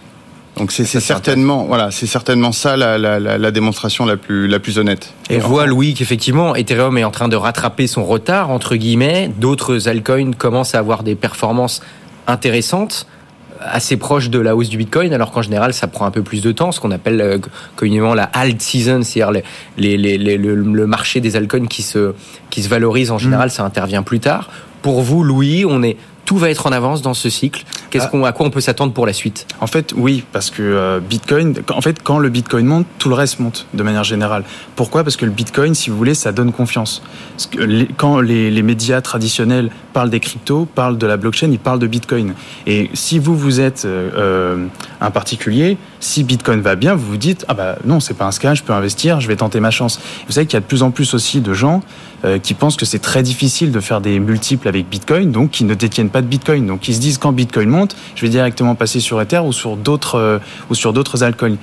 Donc 0.57 0.73
c'est 0.73 0.85
certainement 0.85 1.65
voilà, 1.65 1.91
c'est 1.91 2.07
certainement 2.07 2.53
ça 2.53 2.77
la, 2.77 2.99
la, 2.99 3.19
la, 3.19 3.51
démonstration 3.51 4.05
la 4.05 4.17
plus 4.17 4.47
la 4.47 4.59
plus 4.59 4.79
honnête. 4.79 5.15
Et, 5.31 5.37
on 5.37 5.47
voit 5.47 5.65
Louis 5.65 5.95
qu'effectivement 5.95 6.55
Ethereum 6.55 6.99
est 6.99 7.05
en 7.05 7.11
train 7.11 7.29
de 7.29 7.37
rattraper 7.37 7.87
son 7.87 8.05
retard 8.05 8.51
entre 8.51 8.77
guillemets. 8.77 9.31
D'autres 9.39 9.89
altcoins 9.89 10.33
commencent 10.35 10.75
à 10.75 10.79
avoir 10.79 11.03
des 11.03 11.15
performances 11.15 11.81
intéressantes 12.27 13.07
assez 13.61 13.97
proche 13.97 14.31
de 14.31 14.39
la 14.39 14.57
hausse 14.57 14.69
du 14.69 14.77
Bitcoin, 14.77 15.13
alors 15.13 15.31
qu'en 15.31 15.43
général, 15.43 15.73
ça 15.73 15.87
prend 15.87 16.07
un 16.07 16.11
peu 16.11 16.23
plus 16.23 16.43
de 16.43 16.53
temps, 16.53 16.73
ce 16.73 16.81
qu'on 16.81 16.91
appelle 16.91 17.21
euh, 17.21 17.39
communément 17.77 18.15
la 18.15 18.25
alt 18.25 18.61
season, 18.61 19.03
c'est-à-dire 19.03 19.43
les, 19.77 19.97
les, 19.97 20.19
les, 20.19 20.37
le, 20.37 20.55
le, 20.55 20.87
marché 20.87 21.21
des 21.21 21.37
altcoins 21.37 21.67
qui 21.67 21.83
se, 21.83 22.15
qui 22.51 22.63
se 22.63 22.69
valorise 22.69 23.11
en 23.11 23.19
général, 23.19 23.49
mm. 23.49 23.51
ça 23.51 23.65
intervient 23.65 24.03
plus 24.03 24.21
tard. 24.21 24.51
Pour 24.83 25.03
vous, 25.03 25.23
Louis, 25.23 25.65
on 25.69 25.83
est 25.83 25.97
tout 26.25 26.39
va 26.39 26.51
être 26.51 26.67
en 26.67 26.73
avance 26.73 27.03
dans 27.03 27.15
ce 27.15 27.29
cycle. 27.29 27.65
Qu'est-ce 27.91 28.05
ah. 28.07 28.09
qu'on, 28.09 28.25
à 28.25 28.33
quoi 28.33 28.47
on 28.47 28.51
peut 28.51 28.61
s'attendre 28.61 28.93
pour 28.93 29.07
la 29.07 29.13
suite? 29.13 29.47
En 29.61 29.67
fait, 29.67 29.93
oui, 29.97 30.25
parce 30.33 30.51
que 30.51 30.63
euh, 30.63 31.01
Bitcoin, 31.01 31.55
en 31.71 31.81
fait, 31.81 32.03
quand 32.03 32.19
le 32.19 32.29
Bitcoin 32.29 32.67
monte, 32.67 32.87
tout 32.99 33.09
le 33.09 33.15
reste 33.15 33.41
monte 33.41 33.67
de 33.75 33.83
manière 33.83 34.05
générale. 34.05 34.45
Pourquoi? 34.77 35.03
Parce 35.05 35.17
que 35.17 35.25
le 35.25 35.33
Bitcoin, 35.33 35.75
si 35.75 35.91
vous 35.91 35.97
voulez, 35.97 36.15
ça 36.15 36.33
donne 36.33 36.53
confiance. 36.53 37.03
Parce 37.33 37.47
que 37.47 37.61
les, 37.63 37.87
quand 37.87 38.21
les, 38.21 38.51
les, 38.51 38.63
médias 38.63 39.01
traditionnels 39.01 39.71
parlent 39.93 40.11
des 40.11 40.21
cryptos, 40.21 40.67
parlent 40.67 40.99
de 40.99 41.07
la 41.07 41.17
blockchain, 41.17 41.51
ils 41.51 41.59
parlent 41.59 41.79
de 41.79 41.87
Bitcoin. 41.87 42.35
Et 42.67 42.91
si 42.95 43.19
vous 43.19 43.37
vous 43.37 43.61
êtes 43.61 43.85
euh, 43.85 44.11
euh 44.17 44.67
un 45.01 45.11
particulier, 45.11 45.79
si 45.99 46.25
Bitcoin 46.25 46.61
va 46.61 46.77
bien, 46.77 46.95
vous 46.95 47.07
vous 47.07 47.17
dites 47.17 47.47
ah 47.49 47.55
bah 47.55 47.77
non, 47.85 48.01
c'est 48.01 48.15
pas 48.15 48.27
un 48.27 48.33
scam, 48.33 48.55
je 48.55 48.63
peux 48.63 48.73
investir, 48.73 49.21
je 49.21 49.29
vais 49.29 49.37
tenter 49.37 49.61
ma 49.61 49.71
chance. 49.71 49.99
Vous 50.27 50.33
savez 50.33 50.47
qu'il 50.47 50.55
y 50.55 50.59
a 50.59 50.61
de 50.61 50.67
plus 50.67 50.83
en 50.83 50.91
plus 50.91 51.15
aussi 51.15 51.41
de 51.41 51.55
gens 51.55 51.83
euh, 52.25 52.39
qui 52.39 52.53
pensent 52.53 52.77
que 52.77 52.85
c'est 52.85 52.99
très 52.99 53.23
difficile 53.23 53.73
de 53.73 53.81
faire 53.81 54.03
des 54.03 54.21
multiples 54.21 54.69
avec 54.69 54.89
Bitcoin, 54.89 55.33
donc 55.33 55.51
qui 55.51 55.65
ne 55.65 55.75
détiennent 55.75 56.10
pas 56.11 56.23
de 56.23 56.27
Bitcoin. 56.27 56.67
Donc 56.67 56.89
ils 56.89 56.95
se 56.95 57.01
disent 57.01 57.19
quand 57.19 57.33
Bitcoin 57.33 57.69
monte, 57.69 57.97
je 58.15 58.23
vais 58.23 58.29
directement 58.29 58.75
passer 58.75 59.01
sur 59.01 59.21
Ether 59.21 59.39
ou 59.39 59.53
sur 59.53 59.77
d'autres 59.77 60.17
euh, 60.17 60.39
ou 60.69 60.75
sur 60.75 60.93
d'autres 60.93 61.23
altcoins. 61.23 61.57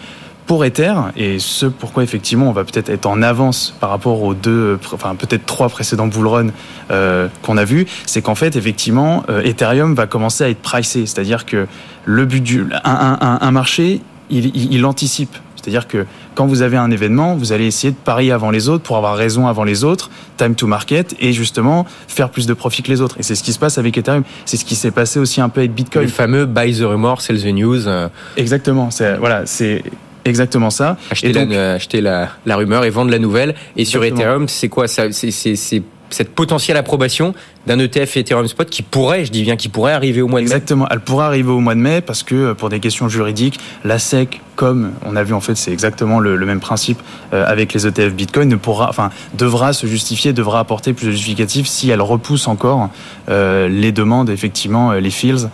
Pour 0.46 0.64
Ether, 0.64 0.94
et 1.18 1.40
ce 1.40 1.66
pourquoi 1.66 2.04
effectivement 2.04 2.48
on 2.48 2.54
va 2.54 2.64
peut-être 2.64 2.88
être 2.88 3.06
en 3.06 3.22
avance 3.22 3.76
par 3.82 3.90
rapport 3.90 4.24
aux 4.24 4.34
deux, 4.34 4.80
enfin 4.94 5.14
peut-être 5.16 5.46
trois 5.46 5.68
précédents 5.68 6.08
bullrun 6.08 6.52
euh, 6.90 7.28
qu'on 7.42 7.58
a 7.58 7.66
vus, 7.66 7.86
c'est 8.06 8.22
qu'en 8.22 8.36
fait 8.36 8.56
effectivement 8.56 9.24
euh, 9.30 9.42
Ethereum 9.44 9.94
va 9.94 10.08
commencer 10.08 10.46
à 10.46 10.50
être 10.50 10.62
pricé, 10.62 11.06
c'est-à-dire 11.06 11.46
que 11.46 11.68
le 12.06 12.26
but 12.26 12.42
du 12.42 12.66
un, 12.86 13.52
marché 13.52 14.00
il, 14.30 14.74
il 14.74 14.86
anticipe 14.86 15.36
c'est-à-dire 15.68 15.88
que 15.90 16.06
quand 16.34 16.48
vous 16.48 16.62
avez 16.62 16.78
un 16.78 16.90
événement, 16.92 17.36
vous 17.36 17.52
allez 17.52 17.66
essayer 17.66 17.92
de 17.92 17.98
parier 17.98 18.32
avant 18.32 18.52
les 18.52 18.70
autres 18.70 18.84
pour 18.84 18.96
avoir 18.96 19.18
raison 19.18 19.48
avant 19.48 19.66
les 19.66 19.84
autres, 19.84 20.10
time 20.38 20.56
to 20.56 20.66
market, 20.66 21.14
et 21.20 21.34
justement 21.34 21.86
faire 22.08 22.30
plus 22.30 22.48
de 22.48 22.54
profit 22.54 22.84
que 22.84 22.88
les 22.88 23.02
autres. 23.02 23.18
Et 23.20 23.24
c'est 23.24 23.36
ce 23.36 23.44
qui 23.44 23.52
se 23.52 23.60
passe 23.60 23.78
avec 23.78 23.98
Ethereum. 23.98 24.24
C'est 24.46 24.56
ce 24.56 24.64
qui 24.64 24.76
s'est 24.76 24.92
passé 24.92 25.20
aussi 25.20 25.42
un 25.42 25.50
peu 25.50 25.60
avec 25.60 25.74
Bitcoin. 25.74 26.06
Le 26.06 26.10
fameux 26.10 26.46
buy 26.46 26.74
the 26.74 26.84
rumor, 26.84 27.20
sell 27.20 27.38
the 27.38 27.48
news. 27.48 27.86
Euh. 27.86 28.08
Exactement. 28.38 28.92
C'est 28.92 29.18
voilà, 29.18 29.46
c'est 29.46 29.84
exactement 30.24 30.70
ça. 30.70 30.96
Acheter, 31.12 31.34
donc, 31.34 31.52
la, 31.52 31.74
acheter 31.74 32.00
la, 32.00 32.30
la, 32.46 32.56
rumeur 32.56 32.86
et 32.86 32.90
vendre 32.90 33.12
la 33.12 33.20
nouvelle. 33.20 33.54
Et 33.76 33.84
sur 33.84 34.02
Ethereum, 34.06 34.48
c'est 34.48 34.70
quoi 34.70 34.88
ça 34.88 35.12
C'est 35.12 35.84
cette 36.10 36.34
potentielle 36.34 36.78
approbation 36.78 37.34
d'un 37.66 37.80
ETF 37.80 38.18
Ethereum 38.18 38.48
Spot 38.48 38.70
qui 38.70 38.82
pourrait, 38.82 39.26
je 39.26 39.32
dis 39.32 39.44
bien 39.44 39.58
qui 39.58 39.68
pourrait 39.68 39.92
arriver 39.92 40.22
au 40.22 40.28
mois 40.28 40.40
de 40.40 40.46
mai. 40.46 40.52
Exactement, 40.52 40.88
elle 40.90 41.02
pourrait 41.02 41.26
arriver 41.26 41.52
au 41.52 41.60
mois 41.60 41.76
de 41.76 41.80
mai 41.80 42.02
parce 42.02 42.24
que 42.24 42.36
euh, 42.36 42.54
pour 42.54 42.70
des 42.70 42.80
questions 42.80 43.10
juridiques, 43.10 43.60
la 43.84 44.00
SEC, 44.00 44.42
comme 44.56 44.94
on 45.06 45.16
a 45.16 45.24
vu 45.24 45.34
en 45.34 45.42
fait, 45.42 45.56
c'est 45.56 45.72
exactement 45.72 46.20
le, 46.20 46.38
même 46.46 46.62
principe 46.62 47.00
euh, 47.34 47.46
avec 47.46 47.74
les 47.74 47.86
ETF 47.86 48.14
Bitcoin, 48.14 48.48
ne 48.48 48.56
pourra, 48.56 48.88
enfin, 48.90 49.10
devra 49.34 49.74
se 49.74 49.86
justifier, 49.86 50.32
devra 50.32 50.60
apporter 50.60 50.94
plus 50.94 51.08
de 51.08 51.12
justificatifs 51.12 51.68
si 51.68 51.90
elle 51.90 52.02
repousse 52.02 52.48
encore 52.48 52.90
euh, 53.30 53.68
les 53.68 53.92
demandes, 53.92 54.30
effectivement, 54.30 54.94
les 54.94 55.12
fields 55.12 55.50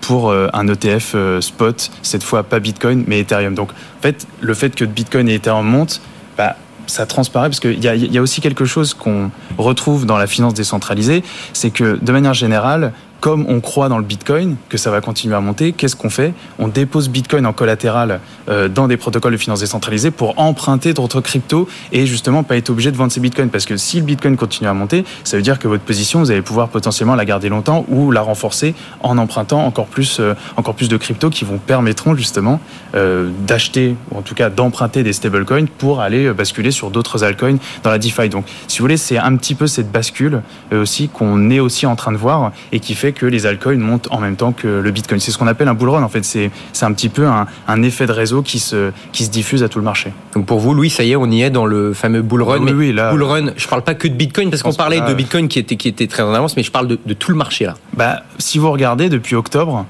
pour 0.00 0.32
un 0.32 0.68
ETF 0.68 1.14
Spot, 1.40 1.90
cette 2.02 2.22
fois 2.22 2.42
pas 2.42 2.58
Bitcoin 2.58 3.04
mais 3.06 3.20
Ethereum. 3.20 3.54
Donc, 3.54 3.70
en 3.70 4.02
fait, 4.02 4.26
le 4.40 4.54
fait 4.54 4.74
que 4.74 4.84
Bitcoin 4.84 5.28
et 5.28 5.34
Ethereum 5.34 5.66
montent, 5.66 6.00
bah, 6.38 6.56
ça 6.86 7.06
transparaît 7.06 7.48
parce 7.48 7.60
qu'il 7.60 7.78
y, 7.78 7.86
y, 7.86 8.18
a 8.18 8.22
aussi 8.22 8.40
quelque 8.40 8.64
chose 8.64 8.94
qu'on 8.94 9.30
retrouve 9.58 10.06
dans 10.06 10.18
la 10.18 10.26
finance 10.26 10.54
décentralisée, 10.54 11.22
c'est 11.52 11.70
que 11.70 11.98
de 12.00 12.12
manière 12.12 12.34
générale, 12.34 12.92
comme 13.20 13.46
on 13.48 13.60
croit 13.60 13.88
dans 13.88 13.98
le 13.98 14.04
Bitcoin, 14.04 14.56
que 14.68 14.76
ça 14.76 14.90
va 14.90 15.00
continuer 15.00 15.34
à 15.34 15.40
monter, 15.40 15.72
qu'est-ce 15.72 15.96
qu'on 15.96 16.10
fait? 16.10 16.34
On 16.58 16.68
dépose 16.68 17.08
Bitcoin 17.08 17.46
en 17.46 17.52
collatéral 17.52 18.20
euh, 18.48 18.68
dans 18.68 18.88
des 18.88 18.96
protocoles 18.96 19.32
de 19.32 19.38
finance 19.38 19.60
décentralisés 19.60 20.10
pour 20.10 20.38
emprunter 20.38 20.92
d'autres 20.92 21.20
cryptos 21.20 21.68
et 21.92 22.06
justement 22.06 22.42
pas 22.42 22.56
être 22.56 22.70
obligé 22.70 22.90
de 22.90 22.96
vendre 22.96 23.12
ces 23.12 23.20
Bitcoins. 23.20 23.48
Parce 23.48 23.64
que 23.64 23.76
si 23.76 23.98
le 23.98 24.04
Bitcoin 24.04 24.36
continue 24.36 24.68
à 24.68 24.74
monter, 24.74 25.04
ça 25.24 25.36
veut 25.36 25.42
dire 25.42 25.58
que 25.58 25.66
votre 25.66 25.82
position, 25.82 26.20
vous 26.20 26.30
allez 26.30 26.42
pouvoir 26.42 26.68
potentiellement 26.68 27.14
la 27.14 27.24
garder 27.24 27.48
longtemps 27.48 27.84
ou 27.88 28.10
la 28.10 28.20
renforcer 28.20 28.74
en 29.00 29.18
empruntant 29.18 29.64
encore 29.66 29.86
plus, 29.86 30.20
euh, 30.20 30.34
encore 30.56 30.74
plus 30.74 30.88
de 30.88 30.96
cryptos 30.96 31.30
qui 31.30 31.44
vous 31.44 31.58
permettront 31.58 32.14
justement 32.14 32.60
euh, 32.94 33.30
d'acheter 33.46 33.96
ou 34.10 34.18
en 34.18 34.22
tout 34.22 34.34
cas 34.34 34.50
d'emprunter 34.50 35.02
des 35.02 35.12
stablecoins 35.12 35.66
pour 35.78 36.00
aller 36.00 36.32
basculer 36.32 36.70
sur 36.70 36.90
d'autres 36.90 37.24
altcoins 37.24 37.58
dans 37.82 37.90
la 37.90 37.98
DeFi. 37.98 38.28
Donc, 38.28 38.44
si 38.68 38.78
vous 38.78 38.84
voulez, 38.84 38.96
c'est 38.96 39.18
un 39.18 39.36
petit 39.36 39.54
peu 39.54 39.66
cette 39.66 39.90
bascule 39.90 40.42
aussi 40.72 41.08
qu'on 41.08 41.50
est 41.50 41.60
aussi 41.60 41.86
en 41.86 41.96
train 41.96 42.12
de 42.12 42.16
voir 42.16 42.52
et 42.72 42.80
qui 42.80 42.94
fait 42.94 43.12
que 43.16 43.26
les 43.26 43.46
altcoins 43.46 43.78
montent 43.78 44.08
en 44.10 44.20
même 44.20 44.36
temps 44.36 44.52
que 44.52 44.68
le 44.68 44.90
Bitcoin. 44.92 45.18
C'est 45.18 45.32
ce 45.32 45.38
qu'on 45.38 45.48
appelle 45.48 45.68
un 45.68 45.74
bull 45.74 45.88
run. 45.88 46.02
En 46.02 46.08
fait, 46.08 46.24
c'est 46.24 46.50
un 46.82 46.92
petit 46.92 47.08
peu 47.08 47.26
un, 47.26 47.46
un, 47.66 47.82
effet 47.82 48.06
de 48.06 48.12
réseau 48.12 48.42
qui 48.42 48.58
se, 48.58 48.92
qui 49.12 49.24
se 49.24 49.30
diffuse 49.30 49.62
à 49.62 49.68
tout 49.68 49.78
le 49.78 49.84
marché. 49.84 50.12
Donc 50.34 50.46
pour 50.46 50.60
vous, 50.60 50.74
Louis, 50.74 50.90
ça 50.90 51.02
y 51.02 51.12
est, 51.12 51.16
on 51.16 51.30
y 51.30 51.42
est 51.42 51.50
dans 51.50 51.66
le 51.66 51.92
fameux 51.92 52.22
bull 52.22 52.42
run. 52.42 52.60
Oui, 52.60 52.72
oui, 52.72 52.92
là, 52.92 53.10
bull 53.10 53.22
run, 53.24 53.46
je 53.56 53.66
parle 53.66 53.82
pas 53.82 53.94
que 53.94 54.06
de 54.06 54.14
Bitcoin 54.14 54.50
parce 54.50 54.62
qu'on 54.62 54.72
parlait 54.72 55.00
de 55.00 55.14
Bitcoin 55.14 55.48
qui 55.48 55.58
était, 55.58 55.76
qui 55.76 55.88
était 55.88 56.06
très 56.06 56.22
en 56.22 56.32
avance, 56.32 56.56
mais 56.56 56.62
je 56.62 56.70
parle 56.70 56.86
de, 56.86 56.98
de 57.04 57.14
tout 57.14 57.30
le 57.30 57.36
marché 57.36 57.64
là. 57.64 57.74
Bah, 57.96 58.22
si 58.38 58.58
vous 58.58 58.70
regardez 58.70 59.08
depuis 59.08 59.34
octobre, 59.34 59.86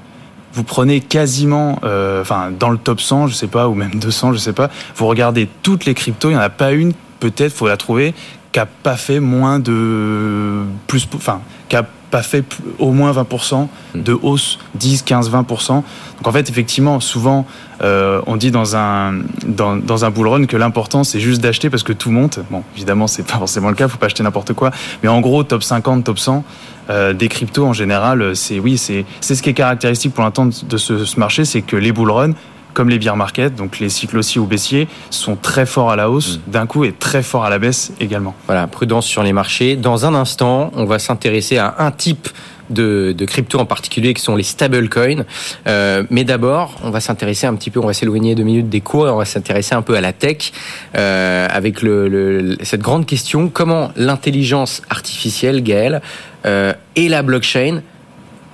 vous 0.53 0.63
prenez 0.63 1.01
quasiment, 1.01 1.79
euh, 1.83 2.21
enfin, 2.21 2.51
dans 2.57 2.69
le 2.69 2.79
top 2.79 2.99
100, 2.99 3.27
je 3.27 3.35
sais 3.35 3.47
pas, 3.47 3.67
ou 3.67 3.75
même 3.75 3.91
200, 3.93 4.33
je 4.33 4.39
sais 4.39 4.53
pas, 4.53 4.69
vous 4.95 5.05
regardez 5.05 5.47
toutes 5.61 5.85
les 5.85 5.93
cryptos, 5.93 6.29
il 6.29 6.33
n'y 6.33 6.37
en 6.37 6.41
a 6.41 6.49
pas 6.49 6.71
une, 6.71 6.93
peut-être, 7.19 7.53
faut 7.53 7.67
la 7.67 7.77
trouver, 7.77 8.15
qui 8.51 8.59
a 8.59 8.65
pas 8.65 8.95
fait 8.95 9.19
moins 9.19 9.59
de 9.59 10.63
plus, 10.87 11.07
enfin, 11.13 11.41
qui 11.69 11.75
a 11.75 11.85
pas 12.09 12.23
fait 12.23 12.43
au 12.79 12.91
moins 12.91 13.11
20% 13.11 13.67
de 13.95 14.13
hausse, 14.13 14.59
10, 14.75 15.01
15, 15.03 15.31
20%. 15.31 15.67
Donc 15.73 15.83
en 16.23 16.31
fait, 16.31 16.49
effectivement, 16.49 16.99
souvent, 16.99 17.45
euh, 17.81 18.21
on 18.27 18.37
dit 18.37 18.51
dans 18.51 18.75
un, 18.75 19.19
dans, 19.45 19.75
dans 19.75 20.05
un 20.05 20.09
bull 20.09 20.27
run 20.27 20.45
que 20.45 20.57
l'important, 20.57 21.03
c'est 21.03 21.19
juste 21.19 21.41
d'acheter 21.41 21.69
parce 21.69 21.83
que 21.83 21.93
tout 21.93 22.11
monte. 22.11 22.39
Bon, 22.49 22.63
évidemment, 22.75 23.07
c'est 23.07 23.23
pas 23.27 23.37
forcément 23.37 23.69
le 23.69 23.75
cas, 23.75 23.87
faut 23.87 23.97
pas 23.97 24.07
acheter 24.07 24.23
n'importe 24.23 24.53
quoi. 24.53 24.71
Mais 25.03 25.09
en 25.09 25.21
gros, 25.21 25.43
top 25.43 25.63
50, 25.63 26.03
top 26.03 26.19
100, 26.19 26.43
euh, 26.89 27.13
des 27.13 27.27
cryptos 27.27 27.65
en 27.65 27.73
général, 27.73 28.35
c'est 28.35 28.59
oui, 28.59 28.77
c'est 28.77 29.05
ce 29.21 29.41
qui 29.41 29.49
est 29.49 29.53
caractéristique 29.53 30.13
pour 30.13 30.23
l'instant 30.23 30.45
de 30.45 30.77
ce, 30.77 31.05
ce 31.05 31.19
marché, 31.19 31.43
c'est 31.45 31.61
que 31.61 31.75
les 31.75 31.91
bull 31.91 32.11
runs, 32.11 32.33
comme 32.77 32.89
les 32.89 32.99
bear 32.99 33.17
market, 33.17 33.55
donc 33.55 33.79
les 33.79 33.89
cycles 33.89 34.19
haussiers 34.19 34.39
ou 34.39 34.45
baissiers, 34.45 34.87
sont 35.09 35.35
très 35.35 35.65
forts 35.65 35.89
à 35.89 35.95
la 35.95 36.11
hausse 36.11 36.37
mm. 36.37 36.51
d'un 36.51 36.67
coup 36.67 36.83
et 36.83 36.91
très 36.91 37.23
forts 37.23 37.43
à 37.43 37.49
la 37.49 37.57
baisse 37.57 37.91
également. 37.99 38.35
Voilà, 38.45 38.67
prudence 38.67 39.07
sur 39.07 39.23
les 39.23 39.33
marchés. 39.33 39.75
Dans 39.75 40.05
un 40.05 40.13
instant, 40.13 40.71
on 40.75 40.85
va 40.85 40.99
s'intéresser 40.99 41.57
à 41.57 41.73
un 41.79 41.89
type 41.89 42.29
de, 42.69 43.15
de 43.17 43.25
crypto 43.25 43.57
en 43.57 43.65
particulier 43.65 44.13
qui 44.13 44.21
sont 44.21 44.35
les 44.35 44.43
stablecoins. 44.43 45.23
Euh, 45.65 46.03
mais 46.11 46.23
d'abord, 46.23 46.75
on 46.83 46.91
va 46.91 46.99
s'intéresser 46.99 47.47
un 47.47 47.55
petit 47.55 47.71
peu, 47.71 47.79
on 47.79 47.87
va 47.87 47.93
s'éloigner 47.93 48.35
deux 48.35 48.43
minutes 48.43 48.69
des 48.69 48.81
cours 48.81 49.07
et 49.07 49.09
on 49.09 49.17
va 49.17 49.25
s'intéresser 49.25 49.73
un 49.73 49.81
peu 49.81 49.95
à 49.95 50.01
la 50.01 50.13
tech 50.13 50.51
euh, 50.95 51.47
avec 51.49 51.81
le, 51.81 52.07
le, 52.07 52.57
cette 52.61 52.81
grande 52.81 53.07
question 53.07 53.49
comment 53.49 53.89
l'intelligence 53.95 54.83
artificielle, 54.91 55.63
Gaël, 55.63 56.03
euh, 56.45 56.73
et 56.95 57.09
la 57.09 57.23
blockchain 57.23 57.81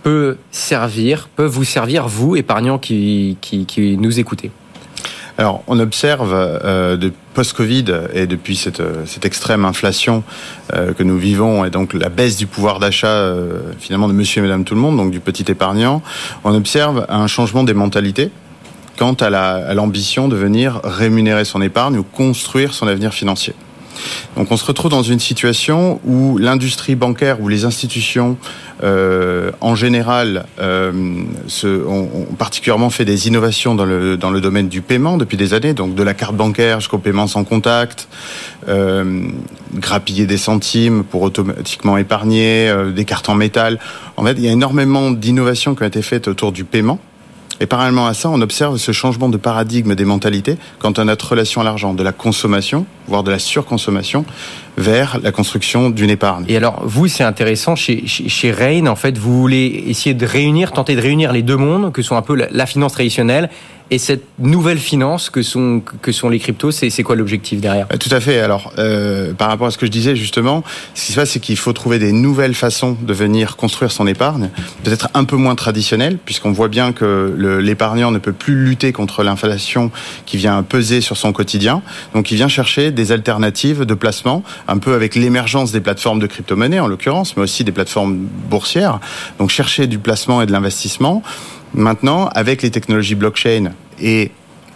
peut 0.04 0.38
servir, 0.52 1.30
peut 1.36 1.46
vous 1.46 1.64
servir, 1.64 2.08
vous, 2.08 2.36
épargnants 2.36 2.78
qui, 2.78 3.38
nous 4.00 4.20
écoutez 4.20 4.52
alors, 5.36 5.64
on 5.66 5.80
observe 5.80 6.32
euh, 6.32 7.10
post-Covid 7.34 7.86
et 8.14 8.28
depuis 8.28 8.56
cette, 8.56 8.82
euh, 8.82 9.04
extrême 9.24 9.66
inflation 9.66 10.24
euh, 10.76 10.94
que 10.94 11.02
nous 11.02 11.18
vivons 11.18 11.66
et 11.66 11.72
donc 11.72 11.96
la 11.96 12.10
baisse 12.10 12.38
du 12.38 12.46
pouvoir 12.46 12.78
d'achat 12.78 13.34
finalement 13.80 14.08
de 14.08 14.14
Monsieur 14.14 14.42
et 14.42 14.44
Madame 14.44 14.64
tout 14.64 14.76
le 14.76 14.82
monde, 14.82 14.96
donc 14.96 15.10
du 15.10 15.20
petit 15.20 15.52
épargnant, 15.52 16.04
on 16.44 16.54
observe 16.54 17.08
un 17.10 17.26
changement 17.26 17.64
des 17.64 17.74
mentalités 17.74 18.30
quant 18.96 19.14
à 19.14 19.74
l'ambition 19.74 20.28
de 20.28 20.36
venir 20.36 20.82
rémunérer 20.84 21.46
son 21.46 21.64
épargne 21.64 21.98
ou 21.98 22.04
construire 22.04 22.76
son 22.76 22.88
avenir 22.88 23.12
financier. 23.12 23.56
Donc 24.36 24.52
on 24.52 24.58
se 24.58 24.66
retrouve 24.66 24.92
dans 24.92 25.04
une 25.04 25.20
situation 25.20 26.00
où 26.06 26.38
l'industrie 26.38 26.96
bancaire 26.96 27.42
ou 27.42 27.48
les 27.48 27.66
institutions 27.66 28.38
euh, 28.84 29.52
en 29.62 29.76
général 29.76 30.46
euh, 30.60 30.92
ont, 31.64 32.10
particulièrement 32.38 32.90
fait 32.90 33.06
des 33.06 33.28
innovations 33.28 33.76
dans 33.76 33.86
le, 33.86 34.18
dans 34.18 34.32
le 34.32 34.42
domaine 34.42 34.68
du 34.68 34.82
paiement 34.82 35.18
depuis 35.18 35.38
des 35.38 35.54
années, 35.54 35.74
donc 35.74 35.96
de 35.96 36.04
la 36.04 36.14
carte 36.14 36.36
bancaire 36.36 36.80
jusqu'au 36.80 36.98
paiement 36.98 37.28
sans 37.28 37.44
contact, 37.44 38.08
euh, 38.68 39.28
grappiller 39.76 40.26
des 40.26 40.38
centimes 40.38 41.04
pour 41.04 41.22
automatiquement 41.22 41.98
épargner, 41.98 42.70
euh, 42.70 42.92
des 42.92 43.06
cartes 43.06 43.30
en 43.30 43.36
métal. 43.36 43.80
En 44.18 44.24
fait, 44.26 44.34
il 44.34 44.44
y 44.44 44.48
a 44.48 44.52
énormément 44.52 45.12
d'innovations 45.12 45.76
qui 45.76 45.84
ont 45.84 45.88
été 45.88 46.02
faites 46.02 46.28
autour 46.28 46.52
du 46.52 46.64
paiement. 46.64 47.00
Et 47.64 47.66
parallèlement 47.66 48.08
à 48.08 48.14
ça, 48.14 48.30
on 48.30 48.42
observe 48.42 48.76
ce 48.76 48.92
changement 48.92 49.30
de 49.30 49.38
paradigme 49.38 49.96
des 49.96 50.04
mentalités 50.04 50.58
quant 50.80 50.92
à 50.92 51.06
notre 51.06 51.30
relation 51.30 51.62
à 51.62 51.64
l'argent, 51.64 51.94
de 51.94 52.04
la 52.04 52.12
consommation, 52.12 52.86
voire 53.08 53.24
de 53.24 53.32
la 53.32 53.40
surconsommation, 53.40 54.26
vers 54.78 55.20
la 55.22 55.32
construction 55.32 55.90
d'une 55.90 56.10
épargne. 56.10 56.46
Et 56.48 56.58
alors, 56.58 56.82
vous, 56.84 57.08
c'est 57.08 57.24
intéressant, 57.24 57.76
chez, 57.76 58.08
chez, 58.08 58.30
chez 58.30 58.52
Rain, 58.52 58.88
en 58.88 58.96
fait, 58.96 59.18
vous 59.18 59.40
voulez 59.40 59.86
essayer 59.88 60.16
de 60.16 60.26
réunir, 60.26 60.72
tenter 60.72 60.96
de 60.96 61.02
réunir 61.02 61.32
les 61.32 61.44
deux 61.44 61.58
mondes, 61.58 61.92
que 61.92 62.02
sont 62.02 62.16
un 62.16 62.22
peu 62.22 62.36
la, 62.36 62.48
la 62.52 62.66
finance 62.66 62.94
traditionnelle 62.94 63.50
et 63.94 64.00
cette 64.00 64.24
nouvelle 64.40 64.80
finance 64.80 65.30
que 65.30 65.44
sont, 65.44 65.82
que 66.02 66.12
sont 66.12 66.30
les 66.30 66.40
cryptos, 66.40 66.72
c'est 66.72 67.04
quoi 67.04 67.16
l'objectif 67.16 67.62
derrière? 67.62 67.88
Tout 68.00 68.10
à 68.12 68.20
fait. 68.20 68.40
Alors, 68.40 68.74
euh, 68.80 69.34
par 69.34 69.50
rapport 69.50 69.68
à 69.68 69.72
ce 69.72 69.78
que 69.78 69.86
je 69.86 69.92
disais 69.92 70.16
justement, 70.16 70.64
ce 70.96 71.06
qui 71.06 71.12
se 71.12 71.16
passe, 71.16 71.30
c'est 71.32 71.40
qu'il 71.40 71.58
faut 71.58 71.74
trouver 71.74 72.00
des 72.00 72.12
nouvelles 72.12 72.56
façons 72.56 72.98
de 73.00 73.14
venir 73.14 73.56
construire 73.56 73.92
son 73.92 74.08
épargne, 74.08 74.50
peut-être 74.84 75.10
un 75.14 75.26
peu 75.26 75.36
moins 75.36 75.54
traditionnelles, 75.54 76.18
puisqu'on 76.18 76.52
voit 76.52 76.70
bien 76.70 76.92
que 76.92 77.60
l'épargnant 77.62 78.10
ne 78.10 78.18
peut 78.18 78.34
plus 78.34 78.56
lutter 78.56 78.94
contre 78.94 79.22
l'inflation 79.22 79.92
qui 80.26 80.38
vient 80.38 80.64
peser 80.64 81.02
sur 81.02 81.18
son 81.18 81.32
quotidien. 81.32 81.84
Donc, 82.16 82.32
il 82.32 82.36
vient 82.36 82.48
chercher 82.48 82.90
des 82.92 83.12
alternatives 83.12 83.86
de 83.86 83.94
placement, 83.94 84.44
un 84.68 84.78
peu 84.78 84.94
avec 84.94 85.16
l'émergence 85.16 85.72
des 85.72 85.82
plateformes 85.82 86.20
de 86.20 86.28
crypto-monnaie 86.28 86.80
en 86.80 86.88
l'occurrence, 86.88 87.36
mais 87.36 87.44
aussi 87.44 87.64
des 87.64 87.72
plateformes 87.72 88.16
boursières. 88.50 89.00
Donc, 89.40 89.50
chercher 89.50 89.88
du 89.88 90.00
placement 90.00 90.42
et 90.42 90.46
de 90.46 90.52
l'investissement. 90.52 91.24
Maintenant, 91.74 92.28
avec 92.36 92.62
les 92.62 92.72
technologies 92.72 93.16
blockchain 93.16 93.72
et 94.00 94.32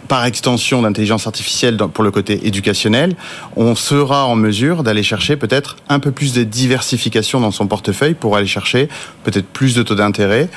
par 0.08 0.24
extension 0.24 0.82
d'intelligence 0.82 1.26
artificielle 1.26 1.76
pour 1.76 2.02
le 2.02 2.10
côté 2.10 2.46
éducationnel, 2.46 3.14
on 3.56 3.74
sera 3.74 4.26
en 4.26 4.36
mesure 4.36 4.82
d'aller 4.82 5.02
chercher 5.02 5.36
peut-être 5.36 5.76
un 5.88 6.00
peu 6.00 6.10
plus 6.10 6.32
de 6.32 6.44
diversification 6.44 7.40
dans 7.40 7.50
son 7.50 7.66
portefeuille 7.66 8.14
pour 8.14 8.36
aller 8.36 8.46
chercher 8.46 8.88
peut-être 9.22 9.46
plus 9.46 9.74
de 9.74 9.82
taux 9.82 9.94
d'intérêt, 9.94 10.48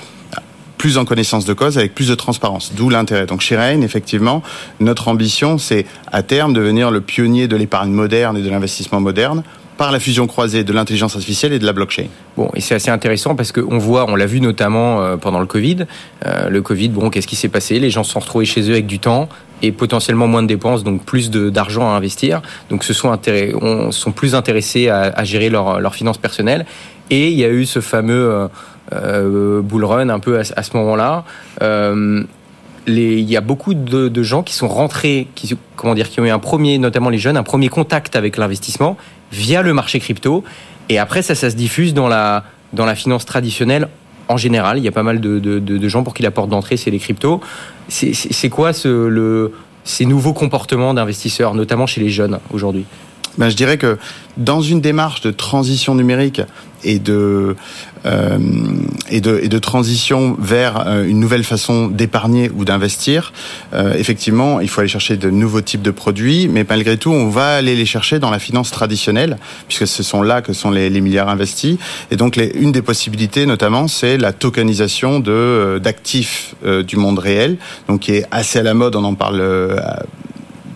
plus 0.81 0.97
en 0.97 1.05
connaissance 1.05 1.45
de 1.45 1.53
cause, 1.53 1.77
avec 1.77 1.93
plus 1.93 2.07
de 2.07 2.15
transparence. 2.15 2.73
D'où 2.75 2.89
l'intérêt. 2.89 3.27
Donc 3.27 3.41
chez 3.41 3.55
Rain, 3.55 3.81
effectivement, 3.81 4.41
notre 4.79 5.09
ambition, 5.09 5.59
c'est 5.59 5.85
à 6.11 6.23
terme 6.23 6.53
devenir 6.53 6.89
le 6.89 7.01
pionnier 7.01 7.47
de 7.47 7.55
l'épargne 7.55 7.91
moderne 7.91 8.35
et 8.35 8.41
de 8.41 8.50
l'investissement 8.50 9.00
moderne 9.00 9.43
par 9.77 9.91
la 9.91 10.00
fusion 10.00 10.25
croisée 10.25 10.63
de 10.63 10.73
l'intelligence 10.73 11.13
artificielle 11.13 11.53
et 11.53 11.59
de 11.59 11.67
la 11.67 11.73
blockchain. 11.73 12.07
Bon, 12.35 12.50
et 12.55 12.61
c'est 12.61 12.73
assez 12.73 12.89
intéressant 12.89 13.35
parce 13.35 13.51
qu'on 13.51 13.77
voit, 13.77 14.09
on 14.09 14.15
l'a 14.15 14.25
vu 14.25 14.41
notamment 14.41 15.03
euh, 15.03 15.17
pendant 15.17 15.39
le 15.39 15.46
Covid. 15.46 15.85
Euh, 16.25 16.50
le 16.50 16.61
Covid, 16.63 16.89
bon, 16.89 17.11
qu'est-ce 17.11 17.27
qui 17.27 17.35
s'est 17.35 17.50
passé? 17.50 17.77
Les 17.77 17.91
gens 17.91 18.03
se 18.03 18.13
sont 18.13 18.20
retrouvés 18.20 18.46
chez 18.46 18.61
eux 18.67 18.74
avec 18.74 18.87
du 18.87 18.98
temps 18.98 19.29
et 19.61 19.72
potentiellement 19.72 20.25
moins 20.25 20.41
de 20.41 20.48
dépenses, 20.48 20.83
donc 20.83 21.05
plus 21.05 21.29
d'argent 21.29 21.87
à 21.91 21.96
investir. 21.96 22.41
Donc, 22.72 22.83
se 22.83 22.94
sont, 22.94 23.15
on, 23.61 23.91
sont 23.91 24.11
plus 24.11 24.33
intéressés 24.33 24.89
à, 24.89 25.01
à 25.15 25.24
gérer 25.25 25.50
leurs 25.50 25.79
leur 25.79 25.94
finances 25.94 26.17
personnelles. 26.17 26.65
Et 27.11 27.27
il 27.27 27.37
y 27.37 27.44
a 27.44 27.50
eu 27.50 27.65
ce 27.65 27.81
fameux 27.81 28.31
euh, 28.31 28.48
euh 28.93 29.61
bull 29.61 29.85
run 29.85 30.09
un 30.09 30.19
peu 30.19 30.39
à, 30.39 30.63
ce 30.63 30.77
moment-là. 30.77 31.25
Euh, 31.61 32.23
il 32.87 33.29
y 33.29 33.37
a 33.37 33.41
beaucoup 33.41 33.73
de, 33.73 34.23
gens 34.23 34.43
qui 34.43 34.53
sont 34.53 34.67
rentrés, 34.67 35.27
qui, 35.35 35.55
comment 35.75 35.93
dire, 35.93 36.09
qui 36.09 36.19
ont 36.19 36.25
eu 36.25 36.29
un 36.29 36.39
premier, 36.39 36.77
notamment 36.77 37.09
les 37.09 37.19
jeunes, 37.19 37.37
un 37.37 37.43
premier 37.43 37.69
contact 37.69 38.15
avec 38.15 38.37
l'investissement 38.37 38.97
via 39.31 39.61
le 39.61 39.73
marché 39.73 39.99
crypto. 39.99 40.43
Et 40.89 40.97
après, 40.97 41.21
ça, 41.21 41.35
ça 41.35 41.49
se 41.49 41.55
diffuse 41.55 41.93
dans 41.93 42.07
la, 42.07 42.43
dans 42.73 42.85
la 42.85 42.95
finance 42.95 43.25
traditionnelle 43.25 43.87
en 44.27 44.37
général. 44.37 44.77
Il 44.77 44.83
y 44.83 44.87
a 44.87 44.91
pas 44.91 45.03
mal 45.03 45.19
de, 45.19 45.87
gens 45.87 46.03
pour 46.03 46.13
qui 46.13 46.23
la 46.23 46.31
porte 46.31 46.49
d'entrée, 46.49 46.77
c'est 46.77 46.91
les 46.91 46.99
cryptos. 46.99 47.41
C'est 47.87 48.49
quoi 48.49 48.73
ce, 48.73 49.51
ces 49.83 50.05
nouveaux 50.05 50.33
comportements 50.33 50.93
d'investisseurs, 50.93 51.53
notamment 51.53 51.85
chez 51.85 52.01
les 52.01 52.09
jeunes 52.09 52.39
aujourd'hui? 52.51 52.85
Ben, 53.37 53.49
je 53.49 53.55
dirais 53.55 53.77
que 53.77 53.97
dans 54.37 54.61
une 54.61 54.81
démarche 54.81 55.21
de 55.21 55.31
transition 55.31 55.95
numérique 55.95 56.41
et 56.83 57.00
de 57.00 57.55
euh, 58.05 58.39
et 59.11 59.22
de 59.22 59.39
et 59.44 59.48
de 59.48 59.59
transition 59.59 60.35
vers 60.39 60.87
euh, 60.87 61.05
une 61.05 61.20
nouvelle 61.20 61.44
façon 61.44 61.87
d'épargner 61.87 62.50
ou 62.55 62.65
d'investir, 62.65 63.31
euh, 63.74 63.94
effectivement, 63.94 64.59
il 64.59 64.70
faut 64.70 64.81
aller 64.81 64.89
chercher 64.89 65.17
de 65.17 65.29
nouveaux 65.29 65.61
types 65.61 65.83
de 65.83 65.91
produits, 65.91 66.48
mais 66.48 66.65
malgré 66.67 66.98
tout, 66.98 67.11
on 67.11 67.29
va 67.29 67.55
aller 67.55 67.75
les 67.75 67.85
chercher 67.85 68.17
dans 68.17 68.31
la 68.31 68.39
finance 68.39 68.72
traditionnelle, 68.72 69.37
puisque 69.67 69.85
ce 69.85 70.01
sont 70.01 70.24
là 70.24 70.41
que 70.41 70.53
sont 70.53 70.72
les, 70.72 70.89
milliards 71.01 71.29
investis. 71.29 71.77
Et 72.09 72.15
donc, 72.15 72.39
une 72.55 72.72
des 72.72 72.81
possibilités, 72.81 73.46
notamment, 73.46 73.87
c'est 73.87 74.17
la 74.17 74.33
tokenisation 74.33 75.20
de 75.20 75.79
d'actifs 75.81 76.55
du 76.87 76.96
monde 76.96 77.20
réel, 77.20 77.57
donc 77.87 78.01
qui 78.01 78.13
est 78.13 78.25
assez 78.31 78.59
à 78.59 78.63
la 78.63 78.74
mode. 78.74 78.96
On 78.96 79.03
en 79.03 79.15
parle 79.15 79.41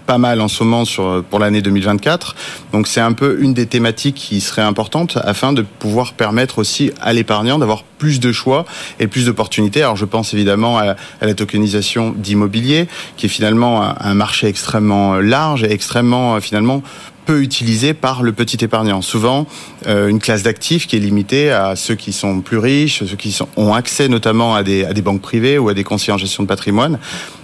pas 0.06 0.18
mal 0.18 0.41
en 0.41 0.48
ce 0.48 0.63
moment 0.63 0.86
sur, 0.86 1.24
pour 1.30 1.39
l'année 1.39 1.62
2024. 1.62 2.36
Donc 2.72 2.88
c'est 2.88 3.02
un 3.02 3.13
peu 3.13 3.38
une 3.41 3.54
des 3.54 3.65
thématiques 3.65 4.15
qui 4.15 4.41
serait 4.41 4.62
importante 4.62 5.18
afin 5.24 5.54
de 5.54 5.62
pouvoir 5.62 6.13
permettre 6.13 6.60
aussi 6.60 6.91
à 7.02 7.13
l'épargnant 7.13 7.60
d'avoir 7.60 7.84
plus 7.84 8.20
de 8.20 8.32
choix 8.32 8.65
et 9.00 9.08
plus 9.08 9.26
d'opportunités. 9.26 9.82
Alors 9.82 9.96
je 9.96 10.06
pense 10.06 10.34
évidemment 10.34 10.78
à, 10.78 10.96
la 11.22 11.34
tokenisation 11.34 12.13
d'immobilier, 12.15 12.88
qui 13.18 13.26
est 13.26 13.30
finalement 13.30 13.84
un, 13.84 13.96
un, 14.00 14.13
marché 14.13 14.48
extrêmement 14.48 15.15
large 15.15 15.63
et 15.63 15.72
extrêmement 15.72 16.39
finalement 16.39 16.84
peu 17.26 17.42
utilisé 17.42 17.94
par 17.94 18.24
le 18.24 18.32
petit 18.32 18.64
épargnant. 18.64 19.02
Souvent, 19.02 19.48
euh, 19.88 20.08
une 20.08 20.20
classe 20.20 20.44
d'actifs 20.44 20.88
qui 20.88 20.96
est 20.96 21.00
limitée 21.00 21.52
à 21.52 21.76
ceux 21.76 21.96
qui 21.96 22.14
sont 22.14 22.42
plus 22.42 22.58
riches, 22.58 23.04
ceux 23.04 23.16
qui 23.16 23.32
sont, 23.32 23.48
ont 23.58 23.74
accès 23.74 24.08
notamment 24.08 24.56
à 24.56 24.64
des, 24.64 24.86
à 24.86 24.94
des 24.94 25.02
banques 25.02 25.22
privées 25.22 25.58
ou 25.58 25.70
à 25.70 25.74
des 25.74 25.84
conseillers 25.84 26.14
en 26.14 26.18
gestion 26.18 26.44
de 26.44 26.48
patrimoine. 26.48 27.00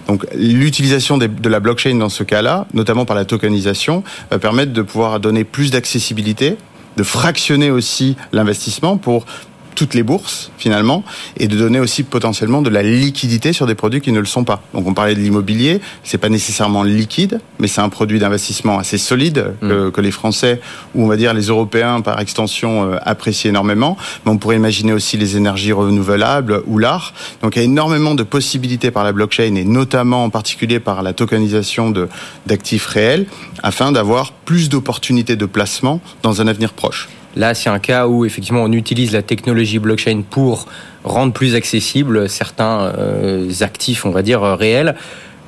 Donc 0.06 0.26
l'utilisation 0.34 1.18
de 1.18 1.48
la 1.48 1.60
blockchain 1.60 1.94
dans 1.96 2.08
ce 2.08 2.24
cas-là, 2.24 2.66
notamment 2.74 3.04
par 3.04 3.16
la 3.16 3.24
tokenisation, 3.24 4.02
va 4.30 4.38
permettre 4.38 4.72
de 4.72 4.82
pouvoir 4.82 5.20
donner 5.20 5.44
plus 5.44 5.70
d'accessibilité 5.70 6.56
de 6.96 7.02
fractionner 7.02 7.70
aussi 7.70 8.16
l'investissement 8.32 8.96
pour 8.96 9.24
toutes 9.74 9.94
les 9.94 10.02
bourses 10.02 10.50
finalement 10.58 11.04
et 11.36 11.48
de 11.48 11.56
donner 11.56 11.80
aussi 11.80 12.02
potentiellement 12.02 12.62
de 12.62 12.70
la 12.70 12.82
liquidité 12.82 13.52
sur 13.52 13.66
des 13.66 13.74
produits 13.74 14.00
qui 14.00 14.12
ne 14.12 14.20
le 14.20 14.26
sont 14.26 14.44
pas. 14.44 14.62
Donc 14.74 14.86
on 14.86 14.94
parlait 14.94 15.14
de 15.14 15.20
l'immobilier, 15.20 15.80
c'est 16.04 16.18
pas 16.18 16.28
nécessairement 16.28 16.82
liquide, 16.82 17.40
mais 17.58 17.68
c'est 17.68 17.80
un 17.80 17.88
produit 17.88 18.18
d'investissement 18.18 18.78
assez 18.78 18.98
solide 18.98 19.54
mmh. 19.60 19.68
que, 19.68 19.90
que, 19.90 20.00
les 20.00 20.10
Français 20.10 20.60
ou 20.94 21.04
on 21.04 21.06
va 21.06 21.16
dire 21.16 21.34
les 21.34 21.46
Européens 21.46 22.00
par 22.00 22.20
extension 22.20 22.84
euh, 22.84 22.96
apprécient 23.02 23.50
énormément. 23.50 23.96
Mais 24.24 24.32
on 24.32 24.38
pourrait 24.38 24.56
imaginer 24.56 24.92
aussi 24.92 25.16
les 25.16 25.36
énergies 25.36 25.72
renouvelables 25.72 26.62
ou 26.66 26.78
l'art. 26.78 27.14
Donc 27.42 27.56
il 27.56 27.60
y 27.60 27.62
a 27.62 27.64
énormément 27.64 28.14
de 28.14 28.22
possibilités 28.22 28.90
par 28.90 29.04
la 29.04 29.12
blockchain 29.12 29.54
et 29.54 29.64
notamment 29.64 30.24
en 30.24 30.30
particulier 30.30 30.80
par 30.80 31.02
la 31.02 31.12
tokenisation 31.12 31.90
de 31.90 32.08
d'actifs 32.46 32.86
réels 32.86 33.26
afin 33.62 33.92
d'avoir 33.92 34.32
plus 34.32 34.68
d'opportunités 34.68 35.36
de 35.36 35.46
placement 35.46 36.00
dans 36.22 36.40
un 36.40 36.46
avenir 36.46 36.72
proche. 36.72 37.08
Là, 37.36 37.54
c'est 37.54 37.70
un 37.70 37.78
cas 37.78 38.06
où 38.06 38.24
effectivement 38.24 38.62
on 38.62 38.72
utilise 38.72 39.12
la 39.12 39.22
technologie 39.22 39.78
blockchain 39.78 40.22
pour 40.28 40.66
rendre 41.04 41.32
plus 41.32 41.54
accessible 41.54 42.28
certains 42.28 42.92
euh, 42.98 43.50
actifs, 43.60 44.04
on 44.04 44.10
va 44.10 44.22
dire, 44.22 44.42
euh, 44.42 44.54
réels. 44.54 44.94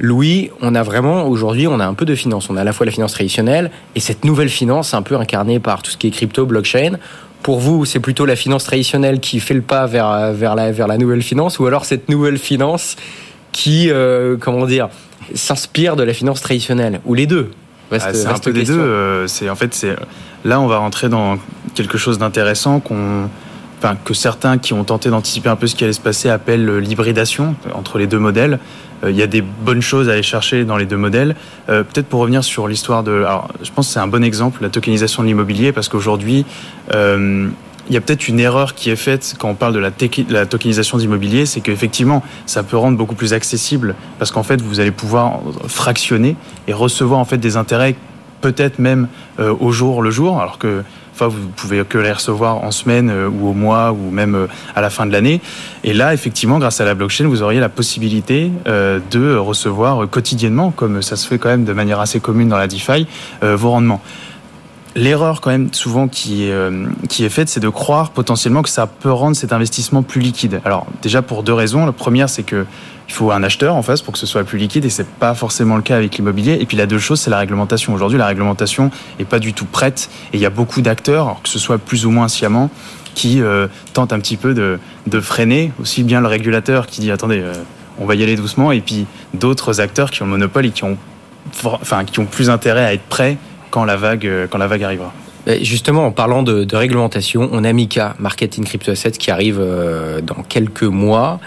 Louis, 0.00 0.50
on 0.60 0.74
a 0.74 0.82
vraiment 0.82 1.26
aujourd'hui, 1.28 1.68
on 1.68 1.78
a 1.78 1.86
un 1.86 1.94
peu 1.94 2.04
de 2.04 2.14
finance. 2.14 2.50
On 2.50 2.56
a 2.56 2.62
à 2.62 2.64
la 2.64 2.72
fois 2.72 2.84
la 2.84 2.92
finance 2.92 3.12
traditionnelle 3.12 3.70
et 3.94 4.00
cette 4.00 4.24
nouvelle 4.24 4.48
finance 4.48 4.92
un 4.92 5.02
peu 5.02 5.16
incarnée 5.16 5.60
par 5.60 5.82
tout 5.82 5.90
ce 5.90 5.96
qui 5.96 6.08
est 6.08 6.10
crypto, 6.10 6.46
blockchain. 6.46 6.98
Pour 7.42 7.60
vous, 7.60 7.84
c'est 7.84 8.00
plutôt 8.00 8.24
la 8.24 8.36
finance 8.36 8.64
traditionnelle 8.64 9.20
qui 9.20 9.38
fait 9.38 9.54
le 9.54 9.60
pas 9.62 9.86
vers, 9.86 10.32
vers, 10.32 10.54
la, 10.54 10.72
vers 10.72 10.88
la 10.88 10.98
nouvelle 10.98 11.22
finance 11.22 11.58
ou 11.58 11.66
alors 11.66 11.84
cette 11.84 12.08
nouvelle 12.08 12.38
finance 12.38 12.96
qui, 13.52 13.88
euh, 13.88 14.36
comment 14.38 14.66
dire, 14.66 14.88
s'inspire 15.34 15.96
de 15.96 16.02
la 16.02 16.12
finance 16.12 16.42
traditionnelle? 16.42 17.00
Ou 17.04 17.14
les 17.14 17.26
deux? 17.26 17.50
Ah, 17.90 18.12
C'est 18.12 18.26
un 18.26 18.38
peu 18.38 18.52
des 18.52 18.64
deux. 18.64 18.78
Euh, 18.78 19.26
c'est 19.26 19.48
en 19.48 19.54
fait, 19.54 19.72
c'est 19.74 19.94
là, 20.44 20.60
on 20.60 20.66
va 20.66 20.78
rentrer 20.78 21.08
dans 21.08 21.38
quelque 21.74 21.98
chose 21.98 22.18
d'intéressant 22.18 22.80
Enfin, 23.78 23.96
que 24.02 24.14
certains 24.14 24.56
qui 24.56 24.72
ont 24.72 24.82
tenté 24.82 25.10
d'anticiper 25.10 25.50
un 25.50 25.56
peu 25.56 25.66
ce 25.66 25.74
qui 25.74 25.84
allait 25.84 25.92
se 25.92 26.00
passer 26.00 26.30
appellent 26.30 26.78
l'hybridation 26.78 27.54
entre 27.74 27.98
les 27.98 28.06
deux 28.06 28.18
modèles. 28.18 28.58
Euh, 29.04 29.10
il 29.10 29.16
y 29.16 29.22
a 29.22 29.26
des 29.26 29.42
bonnes 29.42 29.82
choses 29.82 30.08
à 30.08 30.12
aller 30.12 30.22
chercher 30.22 30.64
dans 30.64 30.76
les 30.76 30.86
deux 30.86 30.96
modèles. 30.96 31.36
Euh, 31.68 31.82
peut-être 31.82 32.06
pour 32.06 32.20
revenir 32.20 32.42
sur 32.44 32.66
l'histoire 32.66 33.02
de... 33.02 33.24
Alors, 33.24 33.48
je 33.62 33.70
pense 33.70 33.88
que 33.88 33.92
c'est 33.92 34.00
un 34.00 34.06
bon 34.06 34.24
exemple, 34.24 34.62
la 34.62 34.70
tokenisation 34.70 35.22
de 35.22 35.28
l'immobilier, 35.28 35.72
parce 35.72 35.90
qu'aujourd'hui, 35.90 36.46
euh, 36.94 37.48
il 37.88 37.94
y 37.94 37.98
a 37.98 38.00
peut-être 38.00 38.26
une 38.26 38.40
erreur 38.40 38.74
qui 38.74 38.88
est 38.88 38.96
faite 38.96 39.34
quand 39.38 39.50
on 39.50 39.54
parle 39.54 39.74
de 39.74 39.78
la, 39.78 39.90
la 40.30 40.46
tokenisation 40.46 40.96
d'immobilier, 40.96 41.44
c'est 41.44 41.60
qu'effectivement, 41.60 42.22
ça 42.46 42.62
peut 42.62 42.78
rendre 42.78 42.96
beaucoup 42.96 43.14
plus 43.14 43.34
accessible, 43.34 43.94
parce 44.18 44.30
qu'en 44.30 44.42
fait, 44.42 44.62
vous 44.62 44.80
allez 44.80 44.92
pouvoir 44.92 45.40
fractionner 45.68 46.36
et 46.66 46.72
recevoir 46.72 47.20
en 47.20 47.26
fait 47.26 47.36
des 47.36 47.58
intérêts 47.58 47.96
peut-être 48.44 48.78
même 48.78 49.08
au 49.38 49.72
jour 49.72 50.02
le 50.02 50.10
jour, 50.10 50.40
alors 50.40 50.58
que 50.58 50.82
Enfin, 51.14 51.28
vous 51.28 51.46
pouvez 51.54 51.84
que 51.84 51.96
les 51.96 52.10
recevoir 52.10 52.64
en 52.64 52.72
semaine 52.72 53.08
euh, 53.08 53.28
ou 53.28 53.48
au 53.48 53.52
mois 53.52 53.92
ou 53.92 54.10
même 54.10 54.34
euh, 54.34 54.46
à 54.74 54.80
la 54.80 54.90
fin 54.90 55.06
de 55.06 55.12
l'année. 55.12 55.40
Et 55.84 55.92
là, 55.92 56.12
effectivement, 56.12 56.58
grâce 56.58 56.80
à 56.80 56.84
la 56.84 56.94
blockchain, 56.94 57.28
vous 57.28 57.40
auriez 57.40 57.60
la 57.60 57.68
possibilité 57.68 58.50
euh, 58.66 58.98
de 59.12 59.36
recevoir 59.36 60.10
quotidiennement, 60.10 60.72
comme 60.72 61.02
ça 61.02 61.14
se 61.14 61.28
fait 61.28 61.38
quand 61.38 61.50
même 61.50 61.64
de 61.64 61.72
manière 61.72 62.00
assez 62.00 62.18
commune 62.18 62.48
dans 62.48 62.58
la 62.58 62.66
DeFi, 62.66 63.06
vos 63.42 63.70
rendements. 63.70 64.00
L'erreur 64.96 65.40
quand 65.40 65.50
même 65.50 65.72
souvent 65.72 66.08
qui 66.08 66.44
est 66.44 67.28
faite, 67.28 67.48
c'est 67.48 67.60
de 67.60 67.68
croire 67.68 68.10
potentiellement 68.10 68.62
que 68.62 68.68
ça 68.68 68.86
peut 68.86 69.12
rendre 69.12 69.36
cet 69.36 69.52
investissement 69.52 70.02
plus 70.02 70.20
liquide. 70.20 70.60
Alors 70.64 70.86
déjà 71.02 71.20
pour 71.22 71.42
deux 71.42 71.52
raisons. 71.52 71.84
La 71.84 71.92
première, 71.92 72.28
c'est 72.28 72.44
que 72.44 72.64
il 73.08 73.12
faut 73.12 73.30
un 73.30 73.42
acheteur 73.42 73.74
en 73.74 73.82
face 73.82 74.02
pour 74.02 74.12
que 74.12 74.18
ce 74.18 74.26
soit 74.26 74.44
plus 74.44 74.58
liquide 74.58 74.84
et 74.84 74.90
c'est 74.90 75.06
pas 75.06 75.34
forcément 75.34 75.76
le 75.76 75.82
cas 75.82 75.96
avec 75.96 76.16
l'immobilier. 76.16 76.58
Et 76.60 76.66
puis 76.66 76.76
la 76.76 76.86
deux 76.86 76.98
choses, 76.98 77.20
c'est 77.20 77.30
la 77.30 77.38
réglementation. 77.38 77.92
Aujourd'hui, 77.92 78.18
la 78.18 78.26
réglementation 78.26 78.90
est 79.18 79.24
pas 79.24 79.38
du 79.38 79.52
tout 79.52 79.66
prête 79.66 80.08
et 80.32 80.36
il 80.36 80.40
y 80.40 80.46
a 80.46 80.50
beaucoup 80.50 80.80
d'acteurs, 80.80 81.36
que 81.42 81.48
ce 81.48 81.58
soit 81.58 81.78
plus 81.78 82.06
ou 82.06 82.10
moins 82.10 82.28
sciemment, 82.28 82.70
qui 83.14 83.40
euh, 83.40 83.68
tentent 83.92 84.12
un 84.12 84.18
petit 84.18 84.36
peu 84.36 84.54
de, 84.54 84.78
freiner 85.20 85.72
aussi 85.80 86.02
bien 86.02 86.20
le 86.20 86.26
régulateur 86.26 86.86
qui 86.86 87.00
dit 87.00 87.10
attendez, 87.10 87.40
euh, 87.40 87.52
on 87.98 88.06
va 88.06 88.14
y 88.16 88.22
aller 88.22 88.36
doucement, 88.36 88.72
et 88.72 88.80
puis 88.80 89.06
d'autres 89.32 89.80
acteurs 89.80 90.10
qui 90.10 90.22
ont 90.22 90.26
le 90.26 90.32
monopole 90.32 90.66
et 90.66 90.70
qui 90.70 90.84
ont, 90.84 90.98
enfin, 91.62 92.04
qui 92.04 92.18
ont 92.18 92.26
plus 92.26 92.50
intérêt 92.50 92.84
à 92.84 92.92
être 92.92 93.04
prêts 93.04 93.38
quand 93.70 93.84
la 93.84 93.96
vague, 93.96 94.26
euh, 94.26 94.46
quand 94.50 94.58
la 94.58 94.66
vague 94.66 94.82
arrivera. 94.82 95.12
Justement, 95.60 96.06
en 96.06 96.10
parlant 96.10 96.42
de, 96.42 96.64
de 96.64 96.74
réglementation, 96.74 97.50
on 97.52 97.64
a 97.64 97.72
Mika, 97.74 98.16
Marketing 98.18 98.64
Crypto 98.64 98.90
Assets, 98.90 99.10
qui 99.10 99.30
arrive 99.30 99.62
dans 100.22 100.42
quelques 100.42 100.84
mois. 100.84 101.38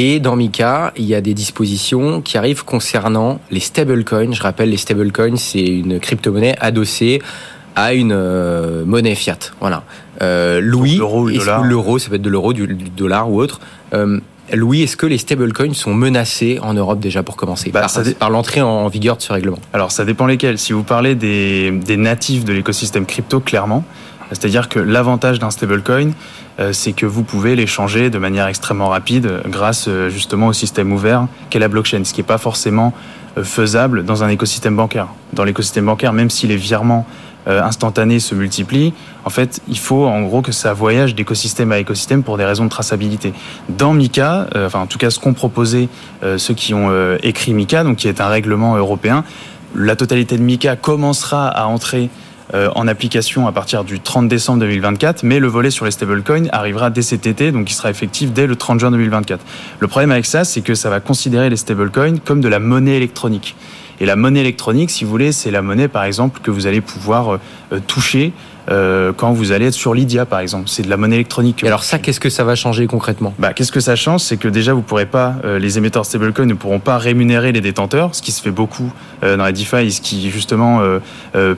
Et 0.00 0.20
dans 0.20 0.36
Mika, 0.36 0.92
il 0.96 1.06
y 1.06 1.14
a 1.16 1.20
des 1.20 1.34
dispositions 1.34 2.22
qui 2.22 2.38
arrivent 2.38 2.64
concernant 2.64 3.40
les 3.50 3.58
stablecoins. 3.58 4.32
Je 4.32 4.40
rappelle, 4.40 4.70
les 4.70 4.76
stablecoins, 4.76 5.34
c'est 5.34 5.58
une 5.58 5.98
crypto-monnaie 5.98 6.54
adossée 6.60 7.20
à 7.74 7.94
une 7.94 8.12
euh, 8.12 8.84
monnaie 8.84 9.16
fiat. 9.16 9.38
Voilà. 9.58 9.82
Euh, 10.22 10.60
Louis, 10.60 10.98
l'euro, 10.98 11.26
l'euro, 11.26 11.98
ça 11.98 12.10
peut 12.10 12.14
être 12.14 12.22
de 12.22 12.30
l'euro, 12.30 12.52
du, 12.52 12.68
dollar 12.68 13.28
ou 13.28 13.40
autre. 13.40 13.58
Euh, 13.92 14.20
Louis, 14.52 14.82
est-ce 14.82 14.96
que 14.96 15.06
les 15.06 15.18
stablecoins 15.18 15.74
sont 15.74 15.94
menacés 15.94 16.60
en 16.62 16.74
Europe 16.74 17.00
déjà 17.00 17.24
pour 17.24 17.34
commencer 17.34 17.72
bah, 17.72 17.80
par, 17.80 18.04
par 18.20 18.30
l'entrée 18.30 18.62
en 18.62 18.86
vigueur 18.86 19.16
de 19.16 19.22
ce 19.22 19.32
règlement? 19.32 19.58
Alors 19.72 19.90
ça 19.90 20.04
dépend 20.04 20.26
lesquels. 20.26 20.58
Si 20.58 20.72
vous 20.72 20.84
parlez 20.84 21.16
des, 21.16 21.72
des 21.72 21.96
natifs 21.96 22.44
de 22.44 22.52
l'écosystème 22.52 23.04
crypto, 23.04 23.40
clairement, 23.40 23.84
c'est-à-dire 24.30 24.68
que 24.68 24.78
l'avantage 24.78 25.40
d'un 25.40 25.50
stablecoin, 25.50 26.12
c'est 26.72 26.92
que 26.92 27.06
vous 27.06 27.22
pouvez 27.22 27.56
l'échanger 27.56 28.10
de 28.10 28.18
manière 28.18 28.46
extrêmement 28.46 28.88
rapide 28.88 29.42
grâce 29.46 29.86
euh, 29.88 30.08
justement 30.08 30.48
au 30.48 30.52
système 30.52 30.92
ouvert 30.92 31.26
qu'est 31.50 31.58
la 31.58 31.68
blockchain, 31.68 32.02
ce 32.04 32.12
qui 32.12 32.20
n'est 32.20 32.26
pas 32.26 32.38
forcément 32.38 32.92
euh, 33.36 33.44
faisable 33.44 34.04
dans 34.04 34.24
un 34.24 34.28
écosystème 34.28 34.76
bancaire. 34.76 35.08
Dans 35.32 35.44
l'écosystème 35.44 35.86
bancaire, 35.86 36.12
même 36.12 36.30
si 36.30 36.46
les 36.46 36.56
virements 36.56 37.06
instantanés 37.46 38.20
se 38.20 38.34
multiplient, 38.34 38.92
en 39.24 39.30
fait, 39.30 39.62
il 39.68 39.78
faut 39.78 40.04
en 40.04 40.20
gros 40.20 40.42
que 40.42 40.52
ça 40.52 40.74
voyage 40.74 41.14
d'écosystème 41.14 41.72
à 41.72 41.78
écosystème 41.78 42.22
pour 42.22 42.36
des 42.36 42.44
raisons 42.44 42.64
de 42.64 42.68
traçabilité. 42.68 43.32
Dans 43.70 43.94
Mika, 43.94 44.48
enfin 44.54 44.80
en 44.80 44.86
tout 44.86 44.98
cas 44.98 45.08
ce 45.08 45.18
qu'ont 45.18 45.32
proposé 45.32 45.88
ceux 46.36 46.52
qui 46.52 46.74
ont 46.74 47.16
écrit 47.22 47.54
Mika, 47.54 47.84
donc 47.84 47.96
qui 47.96 48.08
est 48.08 48.20
un 48.20 48.28
règlement 48.28 48.76
européen, 48.76 49.24
la 49.74 49.96
totalité 49.96 50.36
de 50.36 50.42
Mika 50.42 50.76
commencera 50.76 51.48
à 51.48 51.66
entrer 51.66 52.04
euh, 52.04 52.08
en 52.54 52.88
application 52.88 53.46
à 53.46 53.52
partir 53.52 53.84
du 53.84 54.00
30 54.00 54.26
décembre 54.26 54.60
2024, 54.60 55.22
mais 55.22 55.38
le 55.38 55.48
volet 55.48 55.70
sur 55.70 55.84
les 55.84 55.90
stablecoins 55.90 56.48
arrivera 56.50 56.88
dès 56.88 57.02
cet 57.02 57.26
été, 57.26 57.52
donc 57.52 57.70
il 57.70 57.74
sera 57.74 57.90
effectif 57.90 58.32
dès 58.32 58.46
le 58.46 58.56
30 58.56 58.80
juin 58.80 58.90
2024. 58.90 59.44
Le 59.78 59.86
problème 59.86 60.12
avec 60.12 60.24
ça, 60.24 60.44
c'est 60.44 60.62
que 60.62 60.74
ça 60.74 60.88
va 60.88 61.00
considérer 61.00 61.50
les 61.50 61.56
stablecoins 61.56 62.18
comme 62.24 62.40
de 62.40 62.48
la 62.48 62.58
monnaie 62.58 62.96
électronique. 62.96 63.54
Et 64.00 64.06
la 64.06 64.16
monnaie 64.16 64.40
électronique, 64.40 64.90
si 64.90 65.04
vous 65.04 65.10
voulez, 65.10 65.32
c'est 65.32 65.50
la 65.50 65.62
monnaie, 65.62 65.88
par 65.88 66.04
exemple, 66.04 66.40
que 66.40 66.50
vous 66.50 66.66
allez 66.66 66.80
pouvoir 66.80 67.34
euh, 67.34 67.40
euh, 67.72 67.80
toucher 67.84 68.32
euh, 68.70 69.12
quand 69.16 69.32
vous 69.32 69.52
allez 69.52 69.66
être 69.66 69.74
sur 69.74 69.94
Lydia, 69.94 70.26
par 70.26 70.40
exemple. 70.40 70.68
C'est 70.68 70.82
de 70.82 70.90
la 70.90 70.96
monnaie 70.96 71.16
électronique. 71.16 71.62
Et 71.64 71.66
alors 71.66 71.84
ça, 71.84 71.98
qu'est-ce 71.98 72.20
que 72.20 72.30
ça 72.30 72.44
va 72.44 72.54
changer 72.54 72.86
concrètement? 72.86 73.34
Bah, 73.38 73.52
Qu'est-ce 73.52 73.72
que 73.72 73.80
ça 73.80 73.96
change? 73.96 74.20
C'est 74.20 74.36
que 74.36 74.48
déjà, 74.48 74.72
vous 74.72 74.82
pourrez 74.82 75.06
pas, 75.06 75.36
les 75.58 75.78
émetteurs 75.78 76.04
stablecoin 76.06 76.46
ne 76.46 76.54
pourront 76.54 76.80
pas 76.80 76.98
rémunérer 76.98 77.52
les 77.52 77.60
détenteurs, 77.60 78.14
ce 78.14 78.22
qui 78.22 78.32
se 78.32 78.42
fait 78.42 78.50
beaucoup 78.50 78.92
dans 79.22 79.36
la 79.36 79.52
DeFi, 79.52 79.90
ce 79.90 80.00
qui 80.00 80.30
justement 80.30 80.80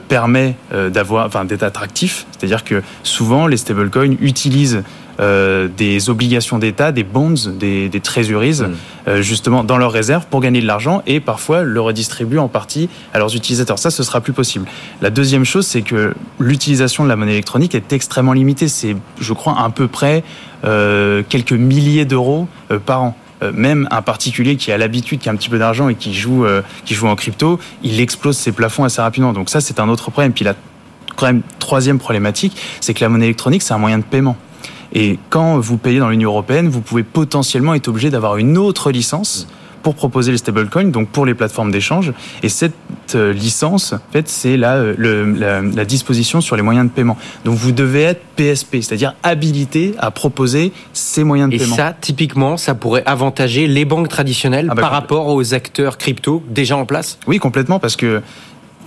permet 0.07 0.55
d'avoir, 0.89 1.27
enfin, 1.27 1.45
d'être 1.45 1.63
attractif. 1.63 2.25
C'est-à-dire 2.31 2.63
que 2.63 2.81
souvent, 3.03 3.47
les 3.47 3.57
stablecoins 3.57 4.15
utilisent 4.21 4.83
euh, 5.19 5.67
des 5.67 6.09
obligations 6.09 6.57
d'État, 6.57 6.91
des 6.91 7.03
bonds, 7.03 7.35
des, 7.59 7.89
des 7.89 7.99
treasuries, 7.99 8.61
mm. 8.61 8.75
euh, 9.07 9.21
justement 9.21 9.63
dans 9.63 9.77
leurs 9.77 9.91
réserves 9.91 10.25
pour 10.29 10.41
gagner 10.41 10.61
de 10.61 10.67
l'argent 10.67 11.03
et 11.05 11.19
parfois 11.19 11.63
le 11.63 11.81
redistribuer 11.81 12.39
en 12.39 12.47
partie 12.47 12.89
à 13.13 13.19
leurs 13.19 13.35
utilisateurs. 13.35 13.79
Ça, 13.79 13.91
ce 13.91 14.03
sera 14.03 14.21
plus 14.21 14.33
possible. 14.33 14.65
La 15.01 15.09
deuxième 15.09 15.45
chose, 15.45 15.67
c'est 15.67 15.81
que 15.81 16.13
l'utilisation 16.39 17.03
de 17.03 17.09
la 17.09 17.15
monnaie 17.15 17.33
électronique 17.33 17.75
est 17.75 17.93
extrêmement 17.93 18.33
limitée. 18.33 18.67
C'est, 18.67 18.95
je 19.19 19.33
crois, 19.33 19.55
à 19.61 19.69
peu 19.69 19.87
près 19.87 20.23
euh, 20.63 21.23
quelques 21.27 21.53
milliers 21.53 22.05
d'euros 22.05 22.47
par 22.85 23.03
an 23.03 23.17
même 23.55 23.87
un 23.89 24.03
particulier 24.03 24.55
qui 24.55 24.71
a 24.71 24.77
l'habitude, 24.77 25.19
qui 25.19 25.27
a 25.27 25.31
un 25.31 25.35
petit 25.35 25.49
peu 25.49 25.57
d'argent 25.57 25.89
et 25.89 25.95
qui 25.95 26.13
joue, 26.13 26.45
qui 26.85 26.93
joue 26.93 27.07
en 27.07 27.15
crypto, 27.15 27.59
il 27.81 27.99
explose 27.99 28.37
ses 28.37 28.51
plafonds 28.51 28.83
assez 28.83 29.01
rapidement. 29.01 29.33
Donc 29.33 29.49
ça, 29.49 29.61
c'est 29.61 29.79
un 29.79 29.89
autre 29.89 30.11
problème. 30.11 30.31
Puis 30.31 30.45
la 30.45 30.53
troisième 31.59 31.99
problématique, 31.99 32.55
c'est 32.79 32.93
que 32.93 33.01
la 33.01 33.09
monnaie 33.09 33.25
électronique, 33.25 33.61
c'est 33.61 33.73
un 33.73 33.77
moyen 33.77 33.97
de 33.97 34.03
paiement. 34.03 34.37
Et 34.93 35.19
quand 35.29 35.59
vous 35.59 35.77
payez 35.77 35.99
dans 35.99 36.09
l'Union 36.09 36.29
européenne, 36.29 36.69
vous 36.69 36.81
pouvez 36.81 37.03
potentiellement 37.03 37.73
être 37.73 37.87
obligé 37.87 38.09
d'avoir 38.09 38.37
une 38.37 38.57
autre 38.57 38.91
licence 38.91 39.47
pour 39.81 39.95
proposer 39.95 40.31
les 40.31 40.37
stablecoins, 40.37 40.91
donc 40.91 41.09
pour 41.09 41.25
les 41.25 41.33
plateformes 41.33 41.71
d'échange. 41.71 42.13
Et 42.43 42.49
cette 42.49 42.73
euh, 43.15 43.33
licence, 43.33 43.93
en 43.93 44.11
fait, 44.11 44.27
c'est 44.29 44.57
la, 44.57 44.75
euh, 44.75 45.61
la, 45.75 45.85
disposition 45.85 46.41
sur 46.41 46.55
les 46.55 46.61
moyens 46.61 46.87
de 46.87 46.91
paiement. 46.91 47.17
Donc 47.45 47.55
vous 47.55 47.71
devez 47.71 48.03
être 48.03 48.21
PSP, 48.35 48.77
c'est-à-dire 48.81 49.15
habilité 49.23 49.93
à 49.97 50.11
proposer 50.11 50.71
ces 50.93 51.23
moyens 51.23 51.49
de 51.49 51.57
paiement. 51.57 51.73
Et 51.73 51.77
ça, 51.77 51.95
typiquement, 51.99 52.57
ça 52.57 52.75
pourrait 52.75 53.03
avantager 53.05 53.67
les 53.67 53.85
banques 53.85 54.09
traditionnelles 54.09 54.67
ah 54.69 54.75
bah, 54.75 54.81
par 54.83 54.91
rapport 54.91 55.27
aux 55.27 55.53
acteurs 55.53 55.97
crypto 55.97 56.43
déjà 56.49 56.77
en 56.77 56.85
place? 56.85 57.17
Oui, 57.27 57.39
complètement, 57.39 57.79
parce 57.79 57.95
que 57.95 58.21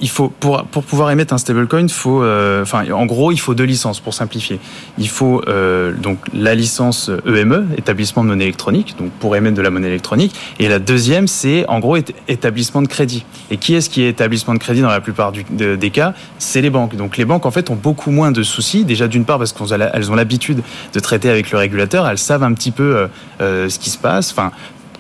il 0.01 0.09
faut 0.09 0.29
pour 0.29 0.65
pour 0.65 0.85
pouvoir 0.85 1.11
émettre 1.11 1.33
un 1.33 1.39
stablecoin, 1.39 1.89
faut 1.89 2.23
euh, 2.23 2.63
enfin 2.63 2.91
en 2.93 3.07
gros 3.07 3.33
il 3.33 3.39
faut 3.39 3.55
deux 3.55 3.65
licences 3.65 4.01
pour 4.01 4.15
simplifier. 4.15 4.59
Il 4.99 5.09
faut 5.09 5.43
euh, 5.49 5.93
donc 5.93 6.19
la 6.33 6.55
licence 6.55 7.11
EME, 7.27 7.53
e, 7.53 7.67
établissement 7.79 8.25
de 8.25 8.29
monnaie 8.29 8.45
électronique, 8.45 8.97
donc 8.99 9.11
pour 9.13 9.37
émettre 9.37 9.57
de 9.57 9.63
la 9.63 9.71
monnaie 9.71 9.89
électronique, 9.89 10.35
et 10.59 10.69
la 10.69 10.79
deuxième 10.79 11.29
c'est 11.29 11.67
en 11.69 11.81
gros 11.81 11.97
établissement 12.29 12.83
de 12.83 12.89
crédit. 12.89 13.25
Et 13.51 13.57
qui 13.57 13.75
est-ce 13.75 13.89
qui 13.91 14.03
est 14.03 14.09
établissement 14.09 14.55
de 14.55 14.59
crédit 14.59 14.81
dans 14.81 14.89
la 14.89 15.01
plupart 15.01 15.33
des 15.33 15.91
cas? 15.91 16.15
C'est 16.39 16.61
les 16.61 16.71
banques. 16.71 16.97
Donc 16.97 17.17
les 17.17 17.25
banques 17.25 17.47
en 17.47 17.51
fait 17.51 17.71
ont 17.71 17.77
beaucoup 17.77 18.11
moins 18.11 18.33
de 18.33 18.43
soucis. 18.43 18.85
Déjà 18.85 19.09
d'une 19.09 19.25
part 19.25 19.39
parce 19.39 19.53
qu'elles 19.53 20.11
ont 20.11 20.15
l'habitude 20.15 20.63
de 20.93 21.01
traiter 21.01 21.31
avec 21.31 21.51
le 21.51 21.59
régulateur, 21.59 22.09
elles 22.09 22.19
savent 22.19 22.43
un 22.43 22.53
petit 22.53 22.71
peu 22.71 23.09
euh, 23.41 23.69
ce 23.69 23.79
qui 23.79 23.91
se 23.91 23.99
passe. 23.99 24.35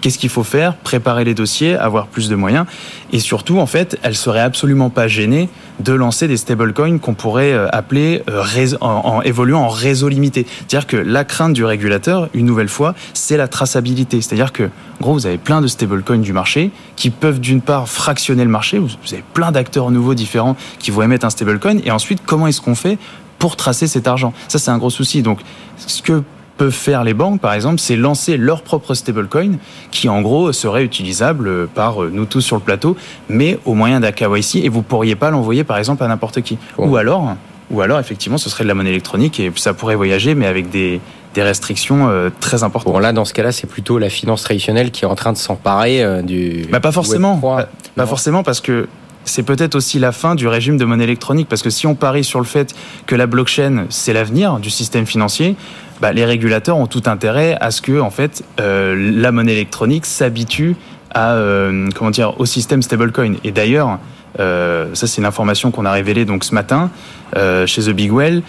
Qu'est-ce 0.04 0.18
qu'il 0.18 0.28
faut 0.28 0.44
faire 0.44 0.76
Préparer 0.76 1.24
les 1.24 1.32
dossiers, 1.32 1.76
avoir 1.76 2.08
plus 2.08 2.28
de 2.28 2.36
moyens. 2.36 2.66
Et 3.14 3.20
surtout, 3.20 3.58
en 3.58 3.64
fait, 3.64 3.98
elle 4.02 4.14
serait 4.14 4.42
absolument 4.42 4.90
pas 4.90 5.08
gênée 5.08 5.48
de 5.80 5.94
lancer 5.94 6.28
des 6.28 6.36
stablecoins 6.36 6.98
qu'on 6.98 7.14
pourrait 7.14 7.54
euh, 7.54 7.68
appeler 7.72 8.22
euh, 8.28 8.44
en, 8.82 9.22
évoluant 9.22 9.62
en 9.62 9.68
réseau 9.68 10.10
limité. 10.10 10.46
C'est-à-dire 10.46 10.86
que 10.86 10.98
la 10.98 11.24
crainte 11.24 11.54
du 11.54 11.64
régulateur, 11.64 12.28
une 12.34 12.44
nouvelle 12.44 12.68
fois, 12.68 12.94
c'est 13.14 13.38
la 13.38 13.48
traçabilité. 13.48 14.20
C'est-à-dire 14.20 14.52
que, 14.52 14.64
en 14.64 15.00
gros, 15.00 15.14
vous 15.14 15.24
avez 15.24 15.38
plein 15.38 15.62
de 15.62 15.68
stablecoins 15.68 16.18
du 16.18 16.34
marché 16.34 16.70
qui 16.96 17.08
peuvent 17.08 17.40
d'une 17.40 17.62
part 17.62 17.88
fractionner 17.88 18.44
le 18.44 18.50
marché. 18.50 18.78
Vous 18.78 18.90
avez 19.10 19.24
plein 19.32 19.52
d'acteurs 19.52 19.90
nouveaux 19.90 20.12
différents 20.12 20.54
qui 20.80 20.90
vont 20.90 21.00
émettre 21.00 21.24
un 21.24 21.30
stablecoin. 21.30 21.78
Et 21.82 21.90
ensuite, 21.90 22.20
comment 22.26 22.46
est-ce 22.46 22.60
qu'on 22.60 22.74
fait 22.74 22.98
pour 23.38 23.56
tracer 23.56 23.86
cet 23.86 24.06
argent? 24.06 24.34
Ça, 24.48 24.58
c'est 24.58 24.70
un 24.70 24.76
gros 24.76 24.90
souci. 24.90 25.22
Donc, 25.22 25.40
ce 25.78 26.02
que 26.02 26.22
peuvent 26.56 26.70
faire 26.70 27.04
les 27.04 27.14
banques, 27.14 27.40
par 27.40 27.52
exemple, 27.52 27.80
c'est 27.80 27.96
lancer 27.96 28.36
leur 28.36 28.62
propre 28.62 28.94
stablecoin 28.94 29.52
qui, 29.90 30.08
en 30.08 30.22
gros, 30.22 30.52
serait 30.52 30.84
utilisable 30.84 31.66
par 31.68 32.00
nous 32.02 32.26
tous 32.26 32.40
sur 32.40 32.56
le 32.56 32.62
plateau, 32.62 32.96
mais 33.28 33.58
au 33.64 33.74
moyen 33.74 34.00
d'un 34.00 34.12
KYC 34.12 34.56
et 34.56 34.68
vous 34.68 34.82
pourriez 34.82 35.16
pas 35.16 35.30
l'envoyer, 35.30 35.64
par 35.64 35.78
exemple, 35.78 36.04
à 36.04 36.08
n'importe 36.08 36.42
qui. 36.42 36.58
Ou 36.78 36.96
alors, 36.96 37.34
ou 37.70 37.80
alors, 37.80 37.98
effectivement, 37.98 38.38
ce 38.38 38.50
serait 38.50 38.64
de 38.64 38.68
la 38.68 38.74
monnaie 38.74 38.90
électronique 38.90 39.40
et 39.40 39.50
ça 39.56 39.74
pourrait 39.74 39.96
voyager, 39.96 40.34
mais 40.34 40.46
avec 40.46 40.70
des, 40.70 41.00
des 41.34 41.42
restrictions 41.42 42.08
euh, 42.08 42.30
très 42.40 42.62
importantes. 42.62 42.92
Bon, 42.92 42.98
là, 42.98 43.12
dans 43.12 43.24
ce 43.24 43.34
cas-là, 43.34 43.52
c'est 43.52 43.66
plutôt 43.66 43.98
la 43.98 44.10
finance 44.10 44.42
traditionnelle 44.42 44.90
qui 44.90 45.04
est 45.04 45.08
en 45.08 45.14
train 45.14 45.32
de 45.32 45.38
s'emparer 45.38 46.02
euh, 46.02 46.22
du. 46.22 46.66
Bah, 46.70 46.80
pas 46.80 46.92
forcément. 46.92 47.38
Pas, 47.38 47.68
pas 47.96 48.06
forcément, 48.06 48.42
parce 48.42 48.60
que 48.60 48.86
c'est 49.24 49.42
peut-être 49.42 49.74
aussi 49.74 49.98
la 49.98 50.12
fin 50.12 50.34
du 50.34 50.46
régime 50.48 50.76
de 50.76 50.84
monnaie 50.84 51.04
électronique 51.04 51.48
parce 51.48 51.62
que 51.62 51.70
si 51.70 51.86
on 51.86 51.94
parie 51.94 52.24
sur 52.24 52.38
le 52.38 52.44
fait 52.44 52.74
que 53.06 53.14
la 53.14 53.26
blockchain 53.26 53.86
c'est 53.88 54.12
l'avenir 54.12 54.58
du 54.58 54.70
système 54.70 55.06
financier, 55.06 55.56
bah, 56.00 56.12
les 56.12 56.24
régulateurs 56.24 56.76
ont 56.76 56.86
tout 56.86 57.02
intérêt 57.06 57.56
à 57.60 57.70
ce 57.70 57.80
que 57.80 58.00
en 58.00 58.10
fait 58.10 58.44
euh, 58.60 58.94
la 58.96 59.32
monnaie 59.32 59.52
électronique 59.52 60.06
s'habitue 60.06 60.76
à 61.14 61.34
euh, 61.34 61.88
comment 61.94 62.10
dire 62.10 62.38
au 62.40 62.44
système 62.44 62.82
stablecoin. 62.82 63.34
Et 63.44 63.52
d'ailleurs, 63.52 63.98
euh, 64.40 64.94
ça 64.94 65.06
c'est 65.06 65.20
une 65.20 65.26
information 65.26 65.70
qu'on 65.70 65.84
a 65.84 65.92
révélée 65.92 66.24
donc 66.24 66.44
ce 66.44 66.54
matin 66.54 66.90
euh, 67.36 67.66
chez 67.66 67.82
The 67.82 67.90
Big 67.90 68.12
Well 68.12 68.42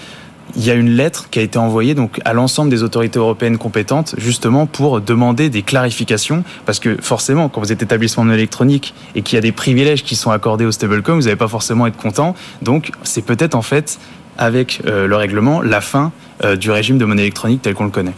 il 0.55 0.63
y 0.63 0.69
a 0.69 0.73
une 0.73 0.91
lettre 0.91 1.29
qui 1.29 1.39
a 1.39 1.41
été 1.41 1.57
envoyée 1.57 1.95
à 2.23 2.33
l'ensemble 2.33 2.69
des 2.69 2.83
autorités 2.83 3.19
européennes 3.19 3.57
compétentes 3.57 4.15
justement 4.17 4.65
pour 4.67 5.01
demander 5.01 5.49
des 5.49 5.63
clarifications 5.63 6.43
parce 6.65 6.79
que 6.79 6.97
forcément 7.01 7.49
quand 7.49 7.61
vous 7.61 7.71
êtes 7.71 7.81
établissement 7.81 8.31
électronique 8.31 8.93
et 9.15 9.21
qu'il 9.21 9.35
y 9.35 9.39
a 9.39 9.41
des 9.41 9.51
privilèges 9.51 10.03
qui 10.03 10.15
sont 10.15 10.31
accordés 10.31 10.65
au 10.65 10.71
stablecoin 10.71 11.15
vous 11.15 11.23
n'allez 11.23 11.35
pas 11.35 11.47
forcément 11.47 11.87
être 11.87 11.97
content 11.97 12.35
donc 12.61 12.91
c'est 13.03 13.23
peut-être 13.23 13.55
en 13.55 13.61
fait 13.61 13.99
avec 14.37 14.81
euh, 14.85 15.07
le 15.07 15.15
règlement 15.15 15.61
la 15.61 15.81
fin 15.81 16.11
euh, 16.43 16.55
du 16.55 16.71
régime 16.71 16.97
de 16.97 17.05
monnaie 17.05 17.23
électronique 17.23 17.61
tel 17.61 17.73
qu'on 17.73 17.85
le 17.85 17.91
connaît. 17.91 18.13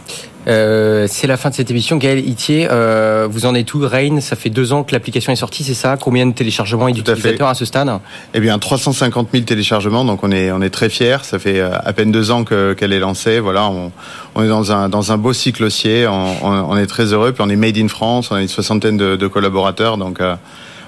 Euh, 0.48 1.06
c'est 1.08 1.26
la 1.26 1.36
fin 1.36 1.50
de 1.50 1.54
cette 1.54 1.70
émission. 1.70 1.96
Gaël 1.96 2.26
Itier, 2.26 2.68
euh, 2.70 3.28
vous 3.30 3.44
en 3.44 3.54
êtes 3.54 3.72
où 3.74 3.80
Rain, 3.86 4.20
ça 4.20 4.36
fait 4.36 4.50
deux 4.50 4.72
ans 4.72 4.82
que 4.82 4.92
l'application 4.92 5.32
est 5.32 5.36
sortie, 5.36 5.62
c'est 5.62 5.74
ça? 5.74 5.96
Combien 6.00 6.26
de 6.26 6.32
téléchargements 6.32 6.88
et 6.88 6.92
d'utilisateurs 6.92 7.48
à, 7.48 7.52
à, 7.52 7.54
ce 7.54 7.64
stade? 7.64 7.90
Eh 8.34 8.40
bien, 8.40 8.58
350 8.58 9.28
000 9.32 9.44
téléchargements, 9.44 10.04
donc 10.04 10.24
on 10.24 10.32
est, 10.32 10.50
on 10.50 10.62
est 10.62 10.70
très 10.70 10.88
fiers. 10.88 11.18
Ça 11.22 11.38
fait 11.38 11.60
euh, 11.60 11.70
à 11.72 11.92
peine 11.92 12.12
deux 12.12 12.30
ans 12.30 12.44
qu'elle 12.44 12.74
qu 12.76 12.84
est 12.84 12.98
lancée. 12.98 13.40
Voilà, 13.40 13.68
on, 13.68 13.92
on, 14.34 14.42
est 14.42 14.48
dans 14.48 14.72
un, 14.72 14.88
dans 14.88 15.12
un 15.12 15.18
beau 15.18 15.32
cycle 15.32 15.64
haussier. 15.64 16.06
On, 16.06 16.70
on, 16.70 16.76
est 16.76 16.86
très 16.86 17.12
heureux. 17.12 17.32
Puis 17.32 17.42
on 17.46 17.50
est 17.50 17.56
made 17.56 17.76
in 17.76 17.88
France, 17.88 18.30
on 18.30 18.36
a 18.36 18.42
une 18.42 18.48
soixantaine 18.48 18.96
de, 18.96 19.16
de 19.16 19.26
collaborateurs. 19.26 19.98
Donc, 19.98 20.20
euh, 20.20 20.34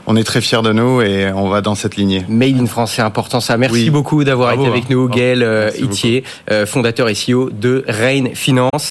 on 0.07 0.17
est 0.17 0.25
très 0.25 0.41
fiers 0.41 0.63
de 0.63 0.73
nous 0.73 1.03
et 1.03 1.31
on 1.31 1.49
va 1.49 1.61
dans 1.61 1.75
cette 1.75 1.97
lignée. 1.97 2.25
Made 2.29 2.59
in 2.59 2.67
France, 2.67 2.95
c'est 2.97 3.03
important 3.03 3.41
ça. 3.41 3.59
Merci 3.59 3.75
oui. 3.75 3.91
beaucoup 3.91 4.25
d'avoir 4.25 4.53
été 4.53 4.67
avec 4.67 4.89
nous, 4.89 5.09
Gaël 5.09 5.73
Itier, 5.79 6.25
fondateur 6.67 7.09
et 7.11 7.15
CEO 7.15 7.51
de 7.51 7.85
Rain 7.87 8.31
Finance. 8.35 8.71